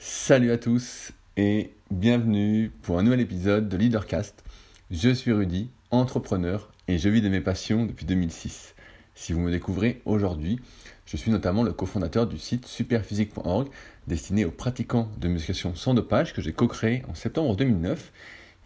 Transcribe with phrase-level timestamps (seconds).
[0.00, 4.44] Salut à tous et bienvenue pour un nouvel épisode de Leadercast.
[4.92, 8.76] Je suis Rudy, entrepreneur et je vis de mes passions depuis 2006.
[9.16, 10.60] Si vous me découvrez aujourd'hui,
[11.04, 13.70] je suis notamment le cofondateur du site superphysique.org
[14.06, 18.12] destiné aux pratiquants de musculation sans dopage que j'ai co-créé en septembre 2009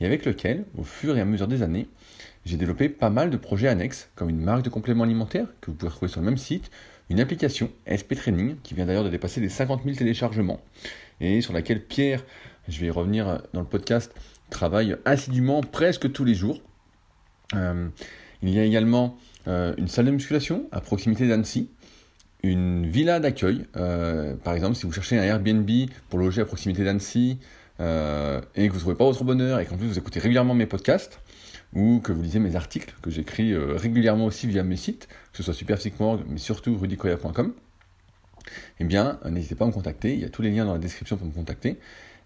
[0.00, 1.88] et avec lequel, au fur et à mesure des années,
[2.44, 5.76] j'ai développé pas mal de projets annexes comme une marque de compléments alimentaires que vous
[5.76, 6.70] pouvez retrouver sur le même site,
[7.08, 10.60] une application SP Training qui vient d'ailleurs de dépasser les 50 000 téléchargements
[11.22, 12.22] et sur laquelle Pierre,
[12.68, 14.12] je vais y revenir dans le podcast,
[14.50, 16.60] travaille assidûment presque tous les jours.
[17.54, 17.88] Euh,
[18.42, 21.70] il y a également euh, une salle de musculation à proximité d'Annecy,
[22.42, 25.70] une villa d'accueil, euh, par exemple si vous cherchez un Airbnb
[26.10, 27.38] pour loger à proximité d'Annecy
[27.80, 30.66] et que vous ne trouvez pas votre bonheur et qu'en plus vous écoutez régulièrement mes
[30.66, 31.18] podcasts,
[31.74, 35.42] ou que vous lisez mes articles que j'écris régulièrement aussi via mes sites, que ce
[35.42, 37.52] soit superphysique.org, mais surtout rudicoya.com,
[38.80, 40.14] eh bien, n'hésitez pas à me contacter.
[40.14, 41.78] Il y a tous les liens dans la description pour me contacter.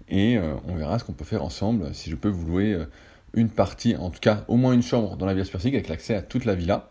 [0.09, 1.95] Et euh, on verra ce qu'on peut faire ensemble.
[1.95, 2.84] Si je peux vous louer euh,
[3.34, 6.14] une partie, en tout cas au moins une chambre dans la Villa Spursig avec l'accès
[6.14, 6.91] à toute la villa.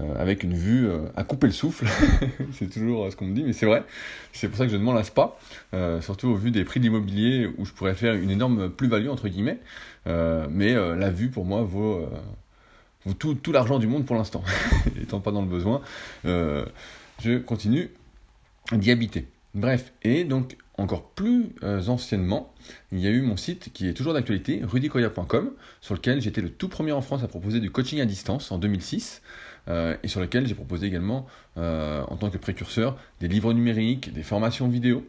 [0.00, 1.84] Euh, avec une vue à couper le souffle,
[2.52, 3.82] c'est toujours ce qu'on me dit, mais c'est vrai,
[4.32, 5.40] c'est pour ça que je ne m'en lasse pas,
[6.00, 9.58] surtout au vu des prix d'immobilier où je pourrais faire une énorme plus-value, entre guillemets,
[10.06, 12.08] mais la vue pour moi vaut,
[13.18, 14.44] tout l'argent du monde pour l'instant,
[15.02, 15.82] étant pas dans le besoin,
[16.22, 17.90] je continue
[18.72, 19.26] d'y habiter.
[19.54, 22.54] Bref, et donc encore plus euh, anciennement,
[22.92, 26.50] il y a eu mon site qui est toujours d'actualité, rudicoya.com, sur lequel j'étais le
[26.50, 29.22] tout premier en France à proposer du coaching à distance en 2006,
[29.68, 31.26] euh, et sur lequel j'ai proposé également,
[31.58, 35.06] euh, en tant que précurseur, des livres numériques, des formations vidéo.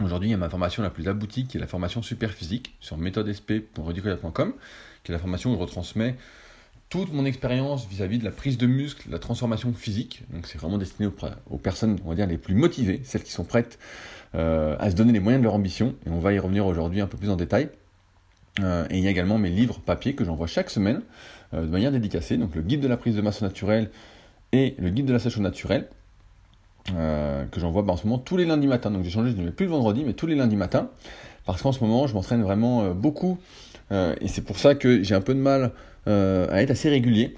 [0.00, 2.74] Aujourd'hui, il y a ma formation la plus aboutie, qui est la formation super physique,
[2.80, 4.54] sur méthodesp.rudicoya.com,
[5.04, 6.16] qui est la formation où je retransmets
[6.88, 10.22] toute mon expérience vis-à-vis de la prise de muscle, la transformation physique.
[10.32, 11.08] Donc c'est vraiment destiné
[11.50, 13.78] aux, personnes, on va dire, les plus motivées, celles qui sont prêtes
[14.34, 15.94] euh, à se donner les moyens de leur ambition.
[16.06, 17.68] Et on va y revenir aujourd'hui un peu plus en détail.
[18.60, 21.02] Euh, et il y a également mes livres papier que j'envoie chaque semaine
[21.52, 22.38] euh, de manière dédicacée.
[22.38, 23.90] Donc le guide de la prise de masse naturelle
[24.52, 25.88] et le guide de la sèche naturelle.
[26.86, 28.90] que j'envoie bah, en ce moment tous les lundis matins.
[28.90, 30.88] Donc j'ai changé, je ne mets plus le vendredi, mais tous les lundis matins.
[31.44, 33.38] Parce qu'en ce moment, je m'entraîne vraiment beaucoup.
[33.90, 35.72] et c'est pour ça que j'ai un peu de mal
[36.08, 37.36] à être assez régulier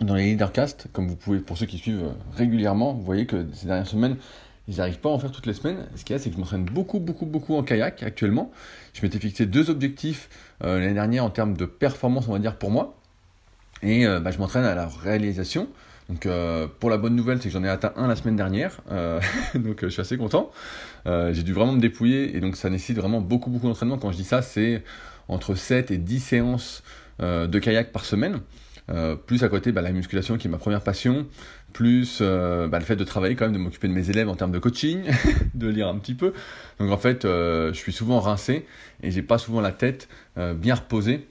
[0.00, 3.46] dans les leadercasts, comme vous pouvez, pour ceux qui suivent euh, régulièrement, vous voyez que
[3.52, 4.16] ces dernières semaines,
[4.68, 5.86] ils n'arrivent pas à en faire toutes les semaines.
[5.96, 8.50] Ce qu'il y a, c'est que je m'entraîne beaucoup, beaucoup, beaucoup en kayak actuellement.
[8.94, 10.28] Je m'étais fixé deux objectifs
[10.62, 12.96] euh, l'année dernière en termes de performance, on va dire, pour moi.
[13.82, 15.66] Et bah, je m'entraîne à la réalisation.
[16.10, 16.28] Donc
[16.80, 18.82] pour la bonne nouvelle, c'est que j'en ai atteint un la semaine dernière.
[19.54, 20.50] donc je suis assez content.
[21.06, 23.96] J'ai dû vraiment me dépouiller et donc ça nécessite vraiment beaucoup, beaucoup d'entraînement.
[23.96, 24.84] Quand je dis ça, c'est
[25.28, 28.40] entre 7 et 10 séances euh, de kayak par semaine.
[28.90, 31.26] Euh, plus à côté bah, la musculation qui est ma première passion,
[31.72, 34.34] plus euh, bah, le fait de travailler quand même, de m'occuper de mes élèves en
[34.34, 35.04] termes de coaching,
[35.54, 36.32] de lire un petit peu.
[36.80, 38.66] Donc en fait, je suis souvent rincé
[39.02, 41.26] et j'ai pas souvent la tête bien reposée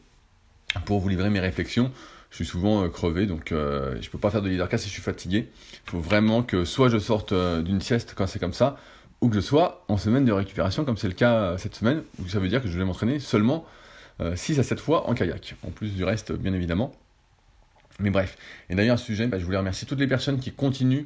[0.85, 1.91] pour vous livrer mes réflexions.
[2.29, 5.49] Je suis souvent crevé, donc je peux pas faire de leadercast si je suis fatigué.
[5.87, 8.77] Il faut vraiment que soit je sorte d'une sieste quand c'est comme ça,
[9.21, 12.29] ou que je sois en semaine de récupération comme c'est le cas cette semaine, où
[12.29, 13.65] ça veut dire que je vais m'entraîner seulement
[14.35, 16.91] 6 euh, à 7 fois en kayak, en plus du reste bien évidemment.
[17.99, 18.37] Mais bref,
[18.69, 21.03] et d'ailleurs à ce sujet, bah, je voulais remercier toutes les personnes qui continuent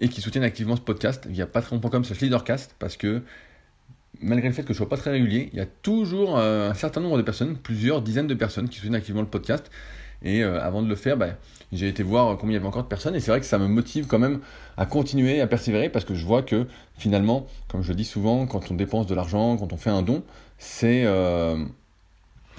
[0.00, 3.22] et qui soutiennent activement ce podcast via patreon.com slash leadercast, parce que
[4.20, 6.70] malgré le fait que je ne sois pas très régulier, il y a toujours euh,
[6.70, 9.70] un certain nombre de personnes, plusieurs dizaines de personnes qui soutiennent activement le podcast.
[10.24, 11.30] Et euh, avant de le faire, bah,
[11.72, 13.14] j'ai été voir combien il y avait encore de personnes.
[13.16, 14.40] Et c'est vrai que ça me motive quand même
[14.76, 18.46] à continuer, à persévérer, parce que je vois que finalement, comme je le dis souvent,
[18.46, 20.22] quand on dépense de l'argent, quand on fait un don,
[20.58, 21.04] c'est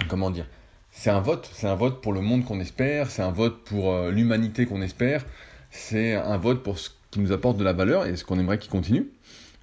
[0.08, 0.46] comment dire?
[0.90, 3.92] C'est un vote, c'est un vote pour le monde qu'on espère, c'est un vote pour
[3.92, 5.24] euh, l'humanité qu'on espère,
[5.70, 8.58] c'est un vote pour ce qui nous apporte de la valeur et ce qu'on aimerait
[8.58, 9.08] qu'il continue.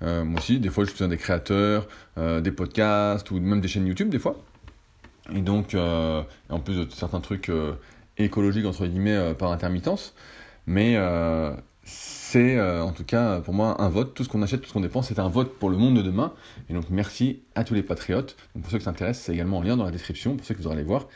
[0.04, 1.88] Euh, moi aussi, des fois, je soutiens des créateurs,
[2.18, 4.36] euh, des podcasts ou même des chaînes YouTube, des fois.
[5.34, 7.50] Et donc, en plus de certains trucs
[8.18, 10.14] écologiques, entre guillemets, par intermittence.
[10.66, 10.98] Mais
[12.32, 14.14] c'est euh, en tout cas pour moi un vote.
[14.14, 16.02] Tout ce qu'on achète, tout ce qu'on dépense, c'est un vote pour le monde de
[16.02, 16.32] demain.
[16.70, 18.38] Et donc merci à tous les patriotes.
[18.54, 20.78] Pour ceux qui s'intéressent, c'est également en lien dans la description pour ceux qui voudraient
[20.78, 21.08] aller voir.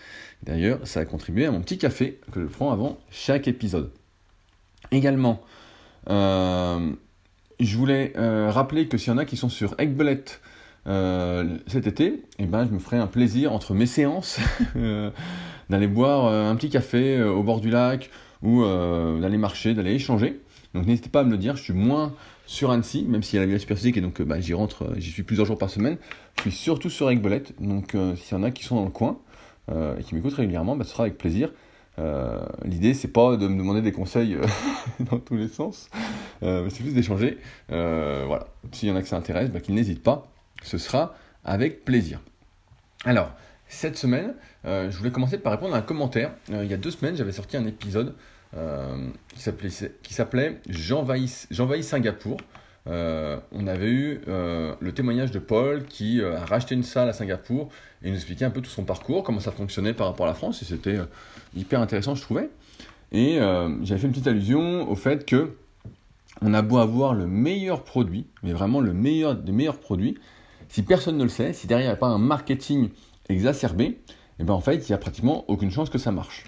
[0.44, 3.92] D'ailleurs, ça a contribué à mon petit café que je prends avant chaque épisode.
[4.92, 5.42] Également,
[6.10, 6.92] euh,
[7.62, 10.25] je voulais euh, rappeler que s'il y en a qui sont sur Eggbullet
[10.86, 14.38] cet été, eh ben, je me ferai un plaisir entre mes séances
[15.69, 18.12] d'aller boire un petit café au bord du lac
[18.44, 20.42] ou d'aller marcher, d'aller échanger.
[20.75, 22.13] Donc n'hésitez pas à me le dire, je suis moins
[22.45, 24.83] sur Annecy, même s'il y a la Villa Superphysique et donc euh, bah, j'y rentre,
[24.83, 25.98] euh, j'y suis plusieurs jours par semaine.
[26.38, 28.92] Je suis surtout sur Aiguebelette, donc euh, s'il y en a qui sont dans le
[28.92, 29.18] coin
[29.98, 31.51] et qui m'écoutent régulièrement, bah, ce sera avec plaisir.
[32.63, 34.38] L'idée c'est pas de me demander des conseils
[35.00, 35.89] dans tous les sens,
[36.42, 37.39] c'est plus d'échanger.
[37.69, 40.31] voilà, s'il y en a qui ça intéresse, bah, qu'ils n'hésitent pas,
[40.62, 42.19] ce sera avec plaisir.
[43.06, 43.31] Alors,
[43.68, 44.36] cette semaine,
[44.66, 46.31] euh, je voulais commencer par répondre à un commentaire.
[46.51, 48.12] Euh, il y a deux semaines, j'avais sorti un épisode euh,
[48.56, 52.38] qui s'appelait J'envahis Singapour.
[52.86, 57.69] on avait eu le témoignage de Paul qui a racheté une salle à Singapour
[58.04, 60.36] et nous expliquait un peu tout son parcours, comment ça fonctionnait par rapport à la
[60.36, 60.98] France, et c'était
[61.56, 62.50] hyper intéressant, je trouvais.
[63.12, 63.40] Et
[63.84, 65.56] j'avais fait une petite allusion au fait que
[66.42, 70.18] on a beau avoir le meilleur produit, mais vraiment le meilleur des meilleurs produits,
[70.68, 72.90] si personne ne le sait, si derrière il n'y a pas un marketing
[73.30, 76.44] exacerbé, et eh ben en fait, il n'y a pratiquement aucune chance que ça marche.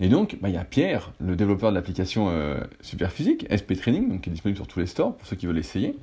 [0.00, 4.20] Et donc, bah, il y a Pierre, le développeur de l'application euh, Superphysique, SP Training,
[4.20, 5.94] qui est disponible sur tous les stores pour ceux qui veulent l'essayer,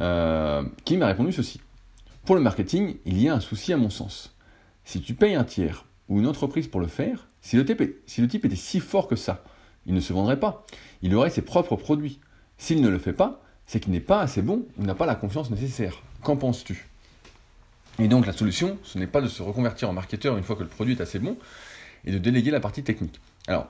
[0.00, 1.60] euh, qui m'a répondu ceci.
[2.24, 4.34] Pour le marketing, il y a un souci à mon sens.
[4.84, 8.20] Si tu payes un tiers ou une entreprise pour le faire, si le, type, si
[8.20, 9.44] le type était si fort que ça,
[9.86, 10.66] il ne se vendrait pas.
[11.02, 12.18] Il aurait ses propres produits.
[12.58, 15.14] S'il ne le fait pas, c'est qu'il n'est pas assez bon, il n'a pas la
[15.14, 16.02] confiance nécessaire.
[16.22, 16.88] Qu'en penses-tu?
[18.00, 20.62] Et donc la solution, ce n'est pas de se reconvertir en marketeur une fois que
[20.62, 21.36] le produit est assez bon,
[22.08, 23.20] et de déléguer la partie technique.
[23.46, 23.68] Alors,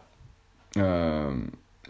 [0.77, 1.35] euh,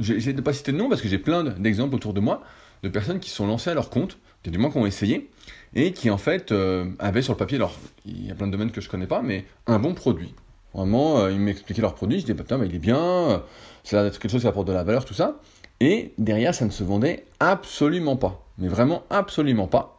[0.00, 2.42] j'essaie de ne pas citer de nom parce que j'ai plein d'exemples autour de moi
[2.82, 5.30] de personnes qui sont lancées à leur compte, du moins qui ont essayé,
[5.74, 8.52] et qui en fait euh, avaient sur le papier, alors il y a plein de
[8.52, 10.34] domaines que je connais pas, mais un bon produit.
[10.72, 13.42] Vraiment, euh, ils m'expliquaient leur produit, je disais, putain, il est bien,
[13.84, 15.40] c'est quelque chose qui apporte de la valeur, tout ça.
[15.80, 18.44] Et derrière, ça ne se vendait absolument pas.
[18.58, 19.98] Mais vraiment absolument pas.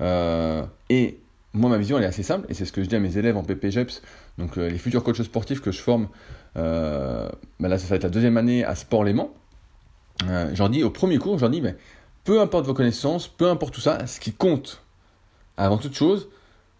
[0.00, 0.64] Euh,
[1.54, 2.46] moi, ma vision, elle est assez simple.
[2.48, 4.02] Et c'est ce que je dis à mes élèves en PPGEPS,
[4.38, 6.08] donc euh, les futurs coachs sportifs que je forme.
[6.56, 7.28] Euh,
[7.60, 9.32] bah là, ça va être la deuxième année à Sport Léman.
[10.52, 11.76] j'en dis au premier cours, j'en dis, mais
[12.24, 14.82] peu importe vos connaissances, peu importe tout ça, ce qui compte,
[15.56, 16.28] avant toute chose,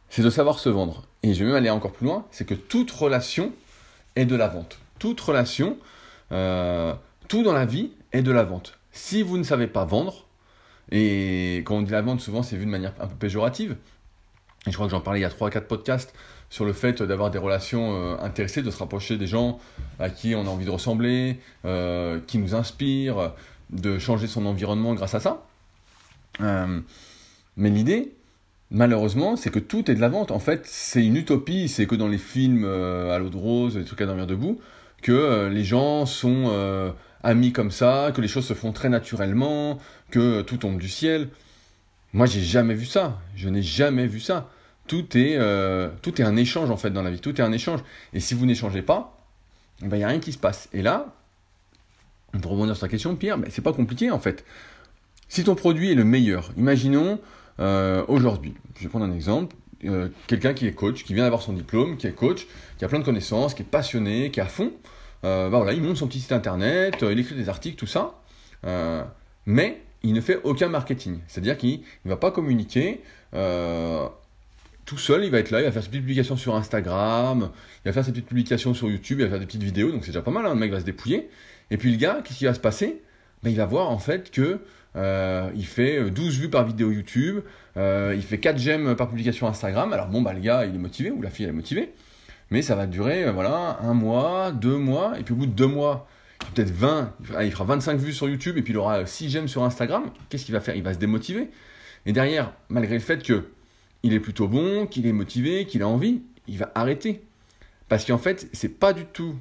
[0.08, 1.04] c'est de savoir se vendre.
[1.22, 3.52] Et je vais même aller encore plus loin, c'est que toute relation
[4.16, 4.78] est de la vente.
[4.98, 5.76] Toute relation,
[6.30, 8.78] tout dans la vie est de la vente.
[8.92, 10.26] Si vous ne savez pas vendre,
[10.90, 13.76] et quand on dit la vente, souvent c'est vu de manière un peu péjorative,
[14.66, 16.14] et je crois que j'en parlais il y a 3-4 podcasts
[16.50, 19.58] sur le fait d'avoir des relations euh, intéressées, de se rapprocher des gens
[19.98, 23.32] à qui on a envie de ressembler, euh, qui nous inspirent,
[23.70, 25.46] de changer son environnement grâce à ça.
[26.40, 26.80] Euh,
[27.56, 28.12] mais l'idée,
[28.70, 30.30] malheureusement, c'est que tout est de la vente.
[30.30, 33.84] En fait, c'est une utopie, c'est que dans les films à l'eau de rose, des
[33.84, 34.60] trucs à dormir debout,
[35.02, 39.78] que les gens sont amis comme ça, que les choses se font très naturellement,
[40.10, 41.28] que tout tombe du ciel.
[42.14, 43.20] Moi, j'ai jamais vu ça.
[43.34, 44.48] Je n'ai jamais vu ça.
[44.86, 47.18] Tout est, euh, tout est un échange en fait dans la vie.
[47.18, 47.80] Tout est un échange.
[48.12, 49.18] Et si vous n'échangez pas,
[49.82, 50.68] il ben, n'y a rien qui se passe.
[50.72, 51.12] Et là,
[52.40, 54.44] pour rebondir sur ta question, Pierre, ben, c'est pas compliqué en fait.
[55.28, 57.18] Si ton produit est le meilleur, imaginons
[57.58, 61.42] euh, aujourd'hui, je vais prendre un exemple, euh, quelqu'un qui est coach, qui vient d'avoir
[61.42, 62.46] son diplôme, qui est coach,
[62.78, 64.72] qui a plein de connaissances, qui est passionné, qui est à fond,
[65.22, 68.20] bah voilà, il monte son petit site internet, il écrit des articles, tout ça,
[69.46, 71.18] mais il ne fait aucun marketing.
[71.26, 73.00] C'est-à-dire qu'il ne va pas communiquer
[73.32, 77.50] tout seul, il va être là, il va faire ses petites publications sur Instagram,
[77.84, 80.04] il va faire ses petites publications sur YouTube, il va faire des petites vidéos, donc
[80.04, 81.30] c'est déjà pas mal, hein, le mec va se dépouiller.
[81.70, 83.00] Et puis le gars, qu'est-ce qui va se passer?
[83.42, 84.60] Ben, Il va voir en fait que
[84.94, 87.40] il fait 12 vues par vidéo YouTube,
[87.76, 89.92] il fait 4 j'aime par publication Instagram.
[89.92, 91.92] Alors bon, bah, le gars, il est motivé, ou la fille, elle est motivée.
[92.50, 95.52] Mais ça va durer, euh, voilà, un mois, deux mois, et puis au bout de
[95.52, 96.06] deux mois,
[96.50, 99.62] peut-être 20, il fera 25 vues sur YouTube, et puis il aura 6 j'aime sur
[99.64, 100.10] Instagram.
[100.28, 100.76] Qu'est-ce qu'il va faire?
[100.76, 101.50] Il va se démotiver.
[102.06, 103.48] Et derrière, malgré le fait que
[104.02, 107.22] il est plutôt bon, qu'il est motivé, qu'il a envie, il va arrêter.
[107.88, 109.36] Parce qu'en fait, c'est pas du tout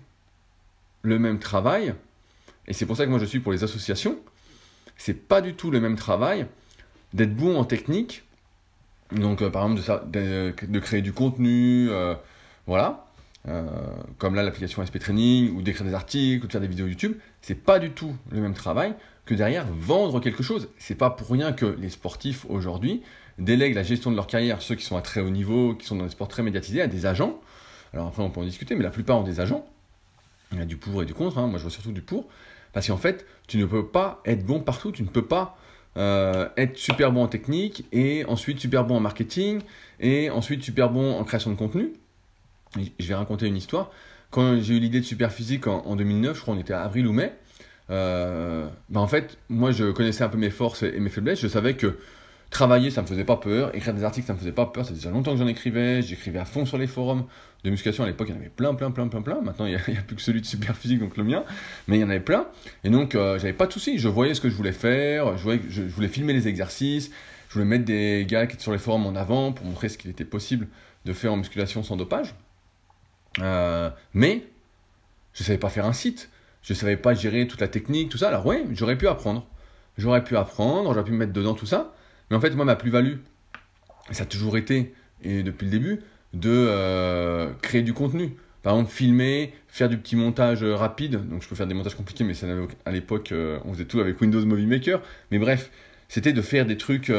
[1.01, 1.93] le même travail,
[2.67, 4.17] et c'est pour ça que moi je suis pour les associations,
[4.95, 6.45] c'est pas du tout le même travail
[7.13, 8.23] d'être bon en technique,
[9.11, 12.15] donc euh, par exemple de, de, créer du contenu, euh,
[12.65, 13.05] voilà.
[13.49, 13.65] Euh,
[14.19, 17.17] comme là l'application SP Training, ou d'écrire des articles, ou de faire des vidéos YouTube,
[17.41, 18.93] c'est pas du tout le même travail
[19.25, 20.69] que derrière vendre quelque chose.
[20.77, 23.01] C'est pas pour rien que les sportifs aujourd'hui
[23.39, 25.95] délèguent la gestion de leur carrière, ceux qui sont à très haut niveau, qui sont
[25.95, 27.41] dans des sports très médiatisés, à des agents.
[27.93, 29.65] Alors après on peut en discuter, mais la plupart ont des agents.
[30.51, 31.47] Il y a du pour et du contre, hein.
[31.47, 32.27] moi je vois surtout du pour.
[32.73, 35.57] Parce qu'en fait, tu ne peux pas être bon partout, tu ne peux pas
[35.97, 39.61] euh, être super bon en technique, et ensuite super bon en marketing,
[39.99, 41.93] et ensuite super bon en création de contenu
[42.99, 43.91] je vais raconter une histoire.
[44.31, 47.07] Quand j'ai eu l'idée de Superphysique en, en 2009, je crois qu'on était à avril
[47.07, 47.33] ou mai,
[47.89, 51.39] euh, bah en fait, moi je connaissais un peu mes forces et mes faiblesses.
[51.41, 51.97] Je savais que
[52.49, 53.75] travailler, ça me faisait pas peur.
[53.75, 54.85] Écrire des articles, ça me faisait pas peur.
[54.85, 56.01] Ça faisait déjà longtemps que j'en écrivais.
[56.01, 57.25] J'écrivais à fond sur les forums
[57.63, 58.03] de musculation.
[58.03, 59.41] À l'époque, il y en avait plein, plein, plein, plein, plein.
[59.41, 61.43] Maintenant, il n'y a, plus que celui de Superphysique, donc le mien.
[61.87, 62.47] Mais il y en avait plein.
[62.83, 63.97] Et donc, euh, j'avais pas de soucis.
[63.97, 65.37] Je voyais ce que je voulais faire.
[65.37, 67.11] Je voulais filmer les exercices.
[67.49, 69.97] Je voulais mettre des gars qui étaient sur les forums en avant pour montrer ce
[69.97, 70.67] qu'il était possible
[71.05, 72.33] de faire en musculation sans dopage.
[73.39, 74.45] Euh, mais
[75.33, 76.29] je savais pas faire un site,
[76.61, 78.27] je savais pas gérer toute la technique, tout ça.
[78.27, 79.47] Alors ouais, j'aurais pu apprendre.
[79.97, 81.93] J'aurais pu apprendre, j'aurais pu me mettre dedans tout ça.
[82.29, 83.17] Mais en fait, moi, ma plus-value,
[84.11, 86.01] ça a toujours été, et depuis le début,
[86.33, 88.35] de créer du contenu.
[88.63, 91.27] Par exemple, filmer, faire du petit montage rapide.
[91.29, 92.47] Donc, je peux faire des montages compliqués, mais ça
[92.85, 93.33] à l'époque,
[93.65, 95.01] on faisait tout avec Windows Movie Maker.
[95.29, 95.69] Mais bref,
[96.07, 97.11] c'était de faire des trucs.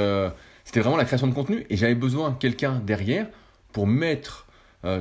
[0.65, 1.65] c'était vraiment la création de contenu.
[1.71, 3.29] Et j'avais besoin de quelqu'un derrière
[3.73, 4.44] pour mettre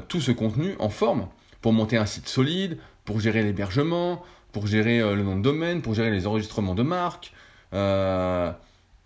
[0.08, 1.28] tout ce contenu en forme,
[1.62, 5.94] pour monter un site solide, pour gérer l'hébergement, pour gérer le nom de domaine, pour
[5.94, 7.34] gérer les enregistrements de marque,
[7.74, 8.52] euh,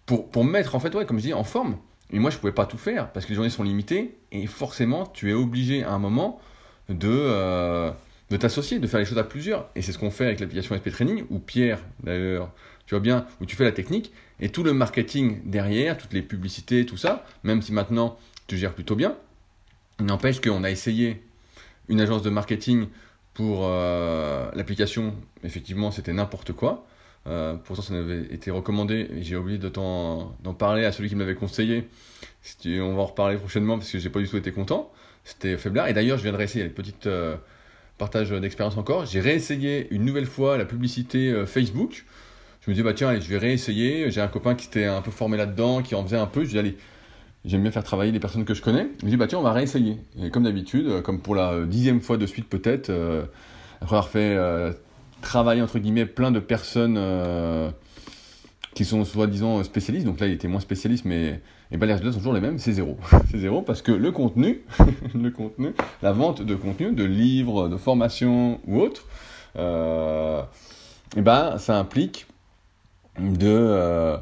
[0.05, 1.77] pour, pour mettre en fait, ouais, comme je dis, en forme.
[2.12, 5.05] Et moi, je pouvais pas tout faire parce que les journées sont limitées et forcément,
[5.07, 6.39] tu es obligé à un moment
[6.88, 7.91] de, euh,
[8.29, 9.69] de t'associer, de faire les choses à plusieurs.
[9.75, 12.50] Et c'est ce qu'on fait avec l'application SP Training, ou Pierre, d'ailleurs,
[12.86, 16.22] tu vois bien, où tu fais la technique et tout le marketing derrière, toutes les
[16.22, 18.17] publicités, tout ça, même si maintenant
[18.48, 19.17] tu gères plutôt bien.
[20.00, 21.24] N'empêche qu'on a essayé
[21.89, 22.88] une agence de marketing
[23.34, 26.86] pour euh, l'application, effectivement, c'était n'importe quoi.
[27.25, 31.88] Euh, pourtant, ça m'avait été recommandé j'ai oublié d'en parler à celui qui m'avait conseillé.
[32.66, 34.92] On va en reparler prochainement parce que j'ai pas du tout été content.
[35.24, 35.88] C'était faiblard.
[35.88, 37.36] Et d'ailleurs, je viens de réessayer une petite euh,
[37.98, 39.06] partage d'expérience encore.
[39.06, 42.06] J'ai réessayé une nouvelle fois la publicité Facebook.
[42.62, 44.10] Je me dis, bah tiens, allez, je vais réessayer.
[44.12, 46.44] J'ai un copain qui était un peu formé là-dedans, qui en faisait un peu.
[46.44, 46.77] Je dis, allez,
[47.46, 48.88] j'aime bien faire travailler les personnes que je connais.
[49.00, 49.98] Je me dis, bah tiens, on va réessayer.
[50.22, 54.36] Et comme d'habitude, comme pour la dixième fois de suite peut-être, après avoir fait
[55.22, 57.70] travailler entre guillemets plein de personnes euh,
[58.74, 60.06] qui sont soi-disant spécialistes.
[60.06, 61.41] Donc là, il était moins spécialiste, mais
[61.72, 62.60] et ben, les résultats sont toujours les mêmes.
[62.60, 62.98] C'est zéro.
[63.32, 64.62] c'est zéro parce que le contenu,
[65.15, 69.06] le contenu, la vente de contenu, de livres, de formations ou autres,
[69.58, 70.41] euh,
[71.15, 72.27] et ben, ça implique
[73.20, 74.17] de euh,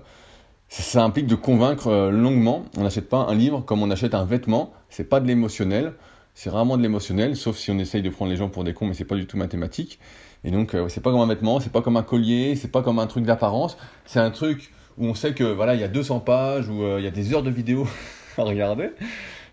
[0.81, 2.65] ça implique de convaincre longuement.
[2.77, 4.73] On n'achète pas un livre comme on achète un vêtement.
[4.89, 5.93] C'est pas de l'émotionnel.
[6.35, 8.87] C'est vraiment de l'émotionnel, sauf si on essaye de prendre les gens pour des cons,
[8.87, 9.99] mais c'est pas du tout mathématique.
[10.43, 12.83] Et donc, euh, c'est pas comme un vêtement, c'est pas comme un collier, c'est pas
[12.83, 13.77] comme un truc d'apparence.
[14.05, 16.99] C'est un truc où on sait que voilà, il y a 200 pages, où euh,
[16.99, 17.87] il y a des heures de vidéo
[18.37, 18.89] à regarder.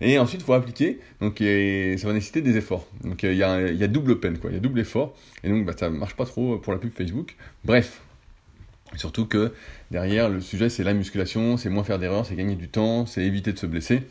[0.01, 0.99] Et ensuite, il faut appliquer.
[1.21, 2.85] Donc, ça va nécessiter des efforts.
[3.05, 4.51] Donc, il y, a, y, a, double peine, quoi.
[4.51, 5.15] Il y a double effort.
[5.45, 7.37] Et donc, bah, ça marche pas trop pour la pub Facebook.
[7.65, 8.03] Bref.
[8.97, 9.53] Surtout que
[9.91, 13.23] derrière, le sujet, c'est la musculation, c'est moins faire d'erreurs, c'est gagner du temps, c'est
[13.23, 14.03] éviter de se blesser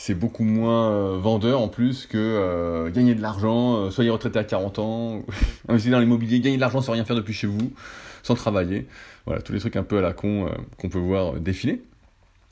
[0.00, 4.38] c'est beaucoup moins euh, vendeur en plus que euh, gagner de l'argent, euh, soyez retraité
[4.38, 5.22] à 40 ans,
[5.68, 7.70] investir dans l'immobilier, gagner de l'argent sans rien faire depuis chez vous,
[8.22, 8.86] sans travailler.
[9.26, 11.82] Voilà, tous les trucs un peu à la con qu'on peut voir défiler.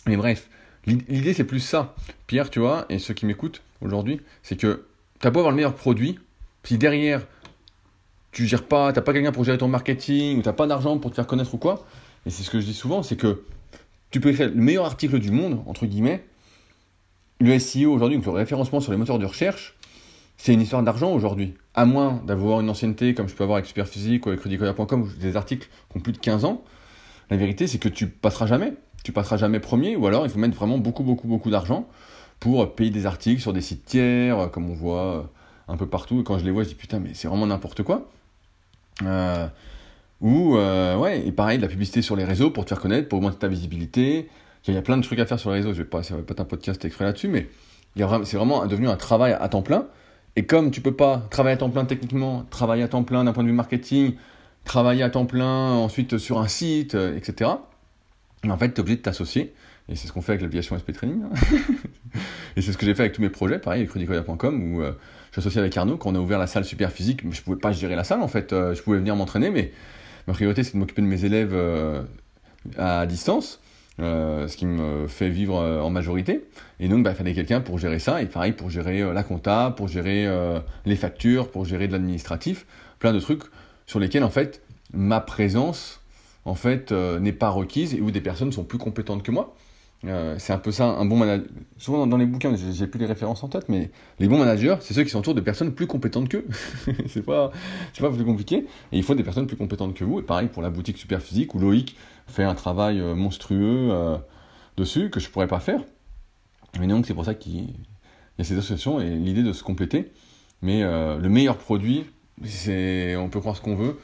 [0.06, 0.50] Mais bref,
[0.86, 1.94] l'idée c'est plus ça.
[2.26, 4.84] Pierre, tu vois, et ceux qui m'écoutent aujourd'hui, c'est que
[5.18, 6.18] tu as beau avoir le meilleur produit,
[6.64, 7.22] si derrière
[8.38, 11.10] tu gères pas, t'as pas quelqu'un pour gérer ton marketing, ou t'as pas d'argent pour
[11.10, 11.84] te faire connaître ou quoi,
[12.24, 13.42] et c'est ce que je dis souvent, c'est que
[14.12, 16.24] tu peux écrire le meilleur article du monde, entre guillemets,
[17.40, 19.76] le SEO aujourd'hui, donc le référencement sur les moteurs de recherche,
[20.36, 21.54] c'est une histoire d'argent aujourd'hui.
[21.74, 25.08] À moins d'avoir une ancienneté comme je peux avoir avec Superphysique ou avec rudicoya.com, ou
[25.20, 26.62] des articles qui ont plus de 15 ans,
[27.30, 28.72] la vérité c'est que tu passeras jamais.
[29.02, 31.88] Tu passeras jamais premier, ou alors il faut mettre vraiment beaucoup, beaucoup, beaucoup d'argent
[32.38, 35.28] pour payer des articles sur des sites tiers, comme on voit
[35.66, 36.20] un peu partout.
[36.20, 38.08] Et quand je les vois, je dis putain, mais c'est vraiment n'importe quoi.
[39.04, 39.46] Euh,
[40.20, 43.08] ou, euh, ouais, et pareil, de la publicité sur les réseaux pour te faire connaître,
[43.08, 44.28] pour augmenter ta visibilité,
[44.66, 46.16] il y a plein de trucs à faire sur les réseaux, je vais pas, ça
[46.16, 47.48] va pas être un podcast exprès là-dessus, mais
[48.24, 49.86] c'est vraiment devenu un travail à temps plein.
[50.36, 53.32] Et comme tu peux pas travailler à temps plein techniquement, travailler à temps plein d'un
[53.32, 54.14] point de vue marketing,
[54.64, 57.50] travailler à temps plein ensuite sur un site, euh, etc.,
[58.48, 59.52] en fait, tu es obligé de t'associer.
[59.88, 61.22] Et c'est ce qu'on fait avec l'application SP Training.
[61.24, 61.30] Hein.
[62.56, 64.92] et c'est ce que j'ai fait avec tous mes projets, pareil, avec rudicoya.com, où euh,
[65.28, 65.96] je suis associé avec Arnaud.
[65.96, 68.28] Quand on a ouvert la salle super physique, je pouvais pas gérer la salle, en
[68.28, 68.52] fait.
[68.52, 69.72] Euh, je pouvais venir m'entraîner, mais
[70.26, 71.54] ma priorité, c'est de m'occuper de mes élèves
[72.76, 73.60] à distance.
[74.00, 76.44] Euh, ce qui me fait vivre euh, en majorité.
[76.78, 79.24] Et donc, bah, il fallait quelqu'un pour gérer ça, et pareil pour gérer euh, la
[79.24, 80.28] compta, pour gérer
[80.86, 82.64] les factures, pour gérer de l'administratif,
[83.00, 83.42] plein de trucs
[83.86, 86.00] sur lesquels, en fait, ma présence,
[86.46, 89.56] n'est pas requise, et où des personnes sont plus compétentes que moi.
[90.02, 91.46] C'est un peu ça, un bon manager.
[91.76, 93.90] Souvent dans les bouquins, j'ai plus les références en tête, mais
[94.20, 96.46] les bons managers, c'est ceux qui s'entourent de personnes plus compétentes qu'eux.
[97.08, 97.50] c'est pas,
[97.92, 98.66] c'est pas plus compliqué.
[98.92, 100.20] Et il faut des personnes plus compétentes que vous.
[100.20, 101.96] Et pareil pour la boutique super physique où Loïc
[102.28, 104.16] fait un travail euh, monstrueux euh,
[104.76, 105.80] dessus que je pourrais pas faire.
[106.78, 110.12] Mais donc c'est pour ça qu'il y a ces associations et l'idée de se compléter.
[110.62, 112.04] Mais euh, le meilleur produit,
[112.44, 113.98] c'est on peut croire ce qu'on veut.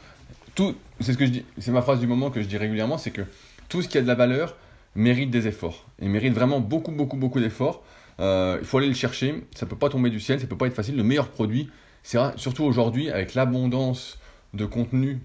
[0.54, 2.98] Tout, c'est ce que je dis, c'est ma phrase du moment que je dis régulièrement,
[2.98, 3.22] c'est que
[3.68, 4.56] tout ce qui a de la valeur
[4.94, 7.82] mérite des efforts et mérite vraiment beaucoup beaucoup beaucoup d'efforts.
[8.18, 10.74] il faut aller le chercher, ça peut pas tomber du ciel, ça peut pas être
[10.74, 10.96] facile.
[10.96, 11.70] Le meilleur produit,
[12.02, 14.18] c'est surtout aujourd'hui avec l'abondance
[14.52, 15.20] de contenu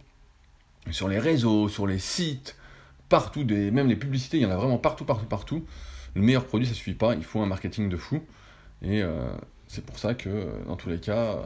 [0.91, 2.55] sur les réseaux, sur les sites,
[3.09, 5.65] partout, des, même les publicités, il y en a vraiment partout, partout, partout.
[6.15, 8.21] Le meilleur produit, ça suffit pas, il faut un marketing de fou.
[8.81, 9.27] Et euh,
[9.67, 11.37] c'est pour ça que, dans tous les cas,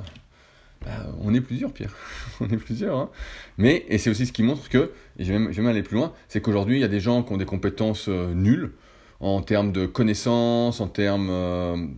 [0.83, 1.95] bah, on est plusieurs, Pierre.
[2.41, 2.97] on est plusieurs.
[2.97, 3.09] Hein.
[3.57, 6.13] Mais, et c'est aussi ce qui montre que, et je vais même, aller plus loin,
[6.27, 8.71] c'est qu'aujourd'hui, il y a des gens qui ont des compétences euh, nulles
[9.19, 11.95] en termes de connaissances, en termes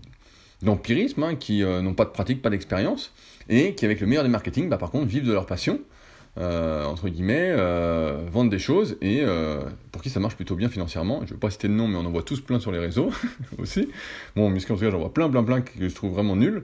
[0.61, 3.13] d'empirisme, hein, qui n'ont pas de pratique, pas d'expérience,
[3.49, 5.79] et qui avec le meilleur des marketing, bah, par contre, vivent de leur passion.
[6.37, 7.55] entre guillemets,
[8.29, 9.23] vendent des choses et
[9.91, 11.21] pour qui ça marche plutôt bien financièrement.
[11.21, 12.77] Je ne vais pas citer de nom, mais on en voit tous plein sur les
[12.77, 13.09] réseaux
[13.57, 13.89] aussi.
[14.35, 16.63] Bon, mais en tout cas, j'en vois plein, plein, plein que je trouve vraiment nuls.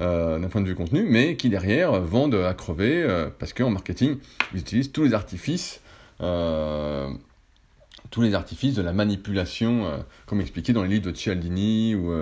[0.00, 3.70] Euh, d'un point de vue contenu, mais qui derrière vendent à crever euh, parce qu'en
[3.70, 4.16] marketing,
[4.52, 5.80] ils utilisent tous les artifices,
[6.20, 7.08] euh,
[8.10, 12.12] tous les artifices de la manipulation, comme expliqué dans les livres de Cialdini ou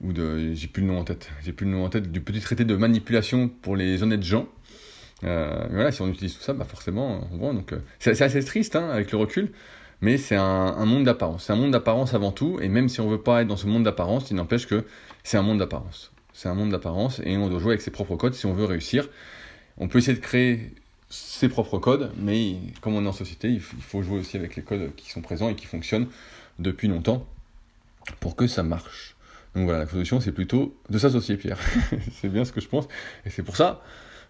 [0.00, 2.20] ou de, j'ai plus le nom en tête, j'ai plus le nom en tête du
[2.20, 4.48] petit traité de manipulation pour les honnêtes gens.
[5.22, 7.52] voilà, si on utilise tout ça, bah forcément, on voit.
[7.52, 9.52] Donc, c'est, assez triste hein, avec le recul,
[10.00, 11.44] mais c'est un, un monde d'apparence.
[11.44, 13.68] C'est un monde d'apparence avant tout, et même si on veut pas être dans ce
[13.68, 14.84] monde d'apparence, il n'empêche que
[15.22, 16.11] c'est un monde d'apparence.
[16.34, 18.64] C'est un monde d'apparence et on doit jouer avec ses propres codes si on veut
[18.64, 19.08] réussir.
[19.78, 20.72] On peut essayer de créer
[21.08, 24.62] ses propres codes, mais comme on est en société, il faut jouer aussi avec les
[24.62, 26.08] codes qui sont présents et qui fonctionnent
[26.58, 27.26] depuis longtemps
[28.20, 29.16] pour que ça marche.
[29.54, 31.58] Donc voilà, la solution, c'est plutôt de s'associer, Pierre.
[32.20, 32.88] c'est bien ce que je pense.
[33.26, 33.82] Et c'est pour ça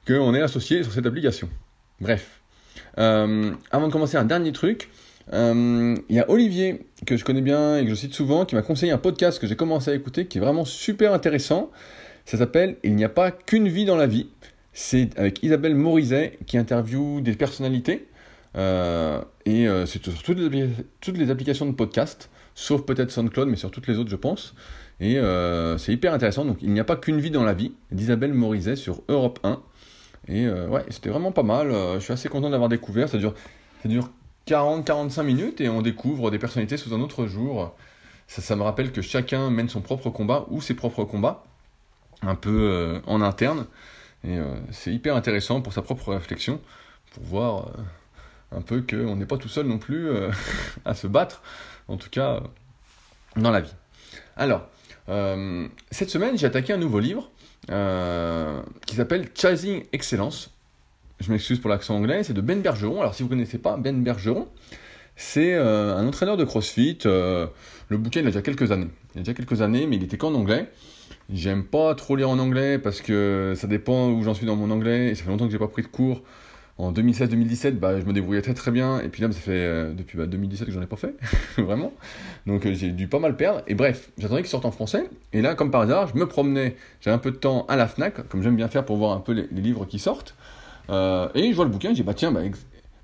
[0.07, 1.49] qu'on est associé sur cette application.
[2.01, 2.41] Bref.
[2.99, 4.91] Euh, avant de commencer, un dernier truc.
[5.33, 8.55] Euh, il y a Olivier, que je connais bien et que je cite souvent, qui
[8.55, 11.71] m'a conseillé un podcast que j'ai commencé à écouter, qui est vraiment super intéressant.
[12.25, 14.29] Ça s'appelle Il n'y a pas qu'une vie dans la vie.
[14.73, 18.07] C'est avec Isabelle Morizet qui interviewe des personnalités.
[18.57, 20.69] Euh, et euh, c'est sur toutes les,
[21.01, 24.55] toutes les, applications de podcast, sauf peut-être SoundCloud, mais sur toutes les autres, je pense.
[25.01, 25.19] Et
[25.79, 26.45] c'est hyper intéressant.
[26.45, 29.61] Donc, il n'y a pas qu'une vie dans la vie d'Isabelle Morizet sur Europe 1.
[30.29, 31.73] Et ouais, c'était vraiment pas mal.
[31.95, 33.09] je suis assez content d'avoir découvert.
[33.09, 33.35] Ça dure,
[33.83, 34.13] ça dure
[34.47, 37.75] 40-45 minutes et on découvre des personnalités sous un autre jour.
[38.27, 41.45] Ça, me rappelle que chacun mène son propre combat ou ses propres combats,
[42.23, 43.67] un peu euh, en interne.
[44.25, 46.61] Et euh, c'est hyper intéressant pour sa propre réflexion,
[47.13, 50.09] pour voir euh, un peu qu'on n'est pas tout seul non plus
[50.85, 51.43] à se battre,
[51.89, 52.43] en tout cas
[53.37, 53.75] dans la vie.
[54.37, 54.67] Alors,
[55.91, 57.31] cette semaine, j'ai attaqué un nouveau livre
[57.67, 60.51] qui s'appelle Chasing Excellence
[61.21, 63.01] je m'excuse pour l'accent anglais, c'est de Ben Bergeron.
[63.01, 64.49] Alors si vous ne connaissez pas Ben Bergeron,
[65.17, 66.99] c'est euh, un entraîneur de CrossFit.
[67.07, 67.47] Euh,
[67.89, 68.89] le bouquin, il a déjà quelques années.
[69.15, 70.69] Il a déjà quelques années, mais il était qu'en anglais.
[71.33, 74.71] J'aime pas trop lire en anglais parce que ça dépend où j'en suis dans mon
[74.71, 75.09] anglais.
[75.09, 76.23] Et ça fait longtemps que j'ai pas pris de cours.
[76.79, 79.01] En 2016-2017, bah, je me débrouillais très très bien.
[79.01, 81.15] Et puis là, ça fait euh, depuis 2017 bah, que j'en ai pas fait,
[81.59, 81.93] vraiment.
[82.47, 83.63] Donc j'ai dû pas mal perdre.
[83.67, 85.09] Et bref, j'attendais qu'il sorte en français.
[85.33, 86.77] Et là, comme par hasard, je me promenais.
[87.01, 89.21] J'ai un peu de temps à la Fnac, comme j'aime bien faire pour voir un
[89.21, 90.35] peu les livres qui sortent.
[90.91, 92.41] Euh, et je vois le bouquin, je dis bah tiens, bah,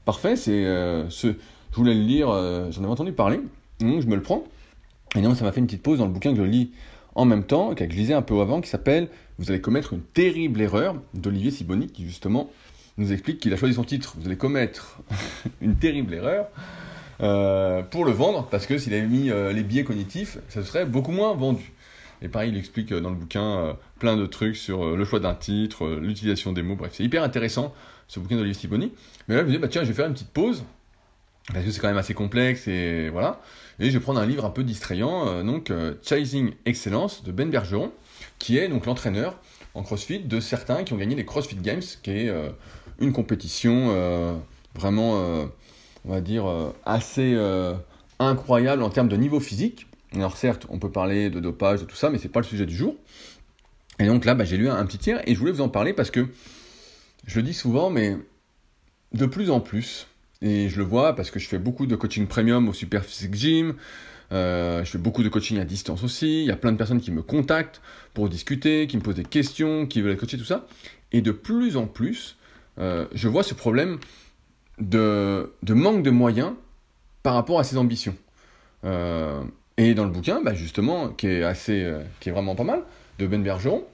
[0.04, 3.40] parfait, c'est euh, ce, je voulais le lire, euh, j'en avais entendu parler,
[3.80, 4.44] donc je me le prends.
[5.16, 6.70] Et donc ça m'a fait une petite pause dans le bouquin que je lis
[7.14, 10.02] en même temps, que je lisais un peu avant, qui s'appelle Vous allez commettre une
[10.02, 12.50] terrible erreur d'Olivier Siboni, qui justement
[12.98, 15.00] nous explique qu'il a choisi son titre Vous allez commettre
[15.60, 16.46] une terrible erreur.
[17.90, 21.34] pour le vendre, parce que s'il avait mis les biais cognitifs, ça serait beaucoup moins
[21.34, 21.72] vendu.
[22.22, 25.34] Et pareil, il explique dans le bouquin plein de trucs sur euh, le choix d'un
[25.34, 27.74] titre, euh, l'utilisation des mots, bref, c'est hyper intéressant
[28.06, 28.92] ce bouquin d'Olivier Stiboni.
[29.26, 30.64] Mais là, je me dis, bah tiens, je vais faire une petite pause,
[31.52, 33.40] parce que c'est quand même assez complexe, et voilà.
[33.80, 37.50] Et je vais prendre un livre un peu distrayant, euh, donc Chasing Excellence de Ben
[37.50, 37.92] Bergeron,
[38.38, 39.38] qui est donc l'entraîneur
[39.74, 42.32] en CrossFit de certains qui ont gagné les CrossFit Games, qui est
[42.98, 43.92] une compétition
[44.74, 45.12] vraiment,
[46.04, 46.46] on va dire,
[46.84, 47.36] assez
[48.18, 49.87] incroyable en termes de niveau physique.
[50.14, 52.66] Alors certes, on peut parler de dopage, de tout ça, mais c'est pas le sujet
[52.66, 52.96] du jour.
[53.98, 55.92] Et donc là, bah, j'ai lu un, petit tiers et je voulais vous en parler
[55.92, 56.26] parce que
[57.26, 58.16] je le dis souvent, mais
[59.12, 60.06] de plus en plus,
[60.40, 63.34] et je le vois parce que je fais beaucoup de coaching premium au Super Physique
[63.34, 63.74] Gym,
[64.30, 67.00] euh, je fais beaucoup de coaching à distance aussi, il y a plein de personnes
[67.00, 67.80] qui me contactent
[68.14, 70.66] pour discuter, qui me posent des questions, qui veulent coacher, tout ça.
[71.12, 72.36] Et de plus en plus,
[72.78, 73.98] euh, je vois ce problème
[74.78, 76.52] de, manque de moyens
[77.22, 78.16] par rapport à ses ambitions.
[78.84, 79.42] Euh,
[79.78, 82.82] et dans le bouquin, bah, justement, qui est assez, qui est vraiment pas mal,
[83.18, 83.84] de Ben Bergeron,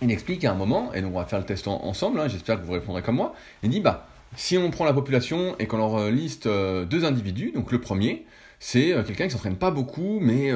[0.00, 2.60] il explique à un moment, et donc on va faire le test ensemble, hein, j'espère
[2.60, 5.78] que vous répondrez comme moi, il dit, bah, si on prend la population et qu'on
[5.78, 8.26] leur euh, liste euh, deux individus, donc le premier,
[8.60, 10.52] c'est euh, quelqu'un qui s'entraîne pas beaucoup, mais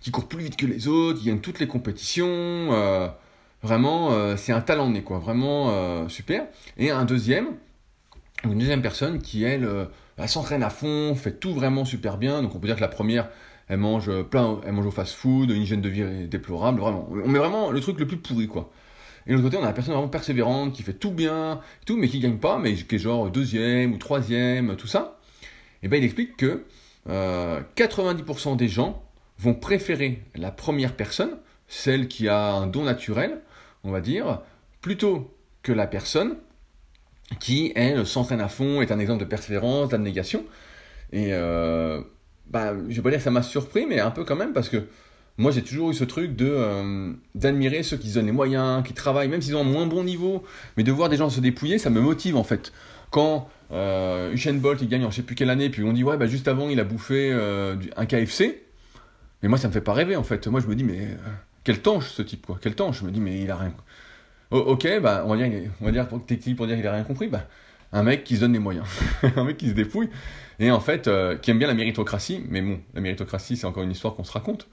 [0.00, 2.68] qui court plus vite que les autres, qui gagne toutes les compétitions,
[3.62, 6.46] vraiment, c'est un talent né, quoi, vraiment super.
[6.76, 7.50] Et un deuxième,
[8.42, 9.68] une deuxième personne qui, elle,
[10.26, 13.28] s'entraîne à fond, fait tout vraiment super bien, donc on peut dire que la première,
[13.72, 17.08] elle mange plein, elle mange au fast-food, une hygiène de vie déplorable, vraiment.
[17.10, 18.70] On met vraiment le truc le plus pourri, quoi.
[19.26, 21.96] Et de l'autre côté, on a la personne vraiment persévérante, qui fait tout bien, tout,
[21.96, 25.18] mais qui gagne pas, mais qui est genre deuxième ou troisième, tout ça.
[25.82, 26.66] Et ben il explique que
[27.08, 29.02] 90% euh, des gens
[29.38, 33.40] vont préférer la première personne, celle qui a un don naturel,
[33.84, 34.42] on va dire,
[34.82, 36.36] plutôt que la personne
[37.40, 40.44] qui, elle, s'entraîne à fond, est un exemple de persévérance, d'abnégation.
[41.12, 42.02] Et euh,
[42.52, 44.68] bah, je vais pas dire que ça m'a surpris, mais un peu quand même, parce
[44.68, 44.84] que
[45.38, 48.84] moi j'ai toujours eu ce truc de euh, d'admirer ceux qui se donnent les moyens,
[48.84, 50.44] qui travaillent, même s'ils ont un moins bon niveau,
[50.76, 52.72] mais de voir des gens se dépouiller, ça me motive en fait.
[53.10, 56.04] Quand euh, Usain Bolt il gagne en je sais plus quelle année, puis on dit
[56.04, 58.62] ouais bah juste avant il a bouffé euh, un KFC,
[59.42, 60.46] mais moi ça me fait pas rêver en fait.
[60.46, 61.16] Moi je me dis mais euh,
[61.64, 63.00] quel tanche ce type quoi, quel tanche.
[63.00, 63.72] Je me dis mais il a rien.
[64.50, 67.28] ok bah on va dire on va dire pour pour dire qu'il a rien compris,
[67.28, 67.46] bah
[67.92, 68.86] un mec qui se donne les moyens,
[69.36, 70.08] un mec qui se dépouille
[70.58, 73.90] et en fait qui aime bien la méritocratie, mais bon la méritocratie c'est encore une
[73.90, 74.68] histoire qu'on se raconte.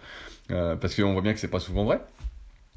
[0.52, 2.02] Euh, parce qu'on voit bien que c'est pas souvent vrai.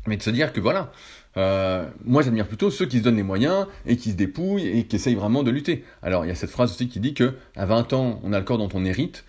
[0.07, 0.91] Mais de se dire que voilà,
[1.37, 4.85] euh, moi j'admire plutôt ceux qui se donnent les moyens et qui se dépouillent et
[4.85, 5.85] qui essayent vraiment de lutter.
[6.03, 8.39] Alors il y a cette phrase aussi qui dit que à 20 ans, on a
[8.39, 9.25] le corps dont on hérite,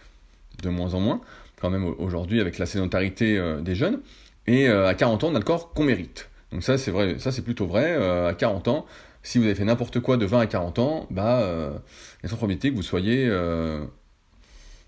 [0.63, 1.21] de moins en moins,
[1.61, 4.01] quand même aujourd'hui avec la sédentarité euh, des jeunes,
[4.47, 6.29] et à 40 ans, on a le corps qu'on mérite.
[6.51, 7.95] Donc ça c'est vrai, ça c'est plutôt vrai.
[8.27, 8.85] à 40 ans,
[9.23, 12.29] si vous avez fait n'importe quoi de 20 à 40 ans, bah il y a
[12.29, 13.29] sans probabilité que vous soyez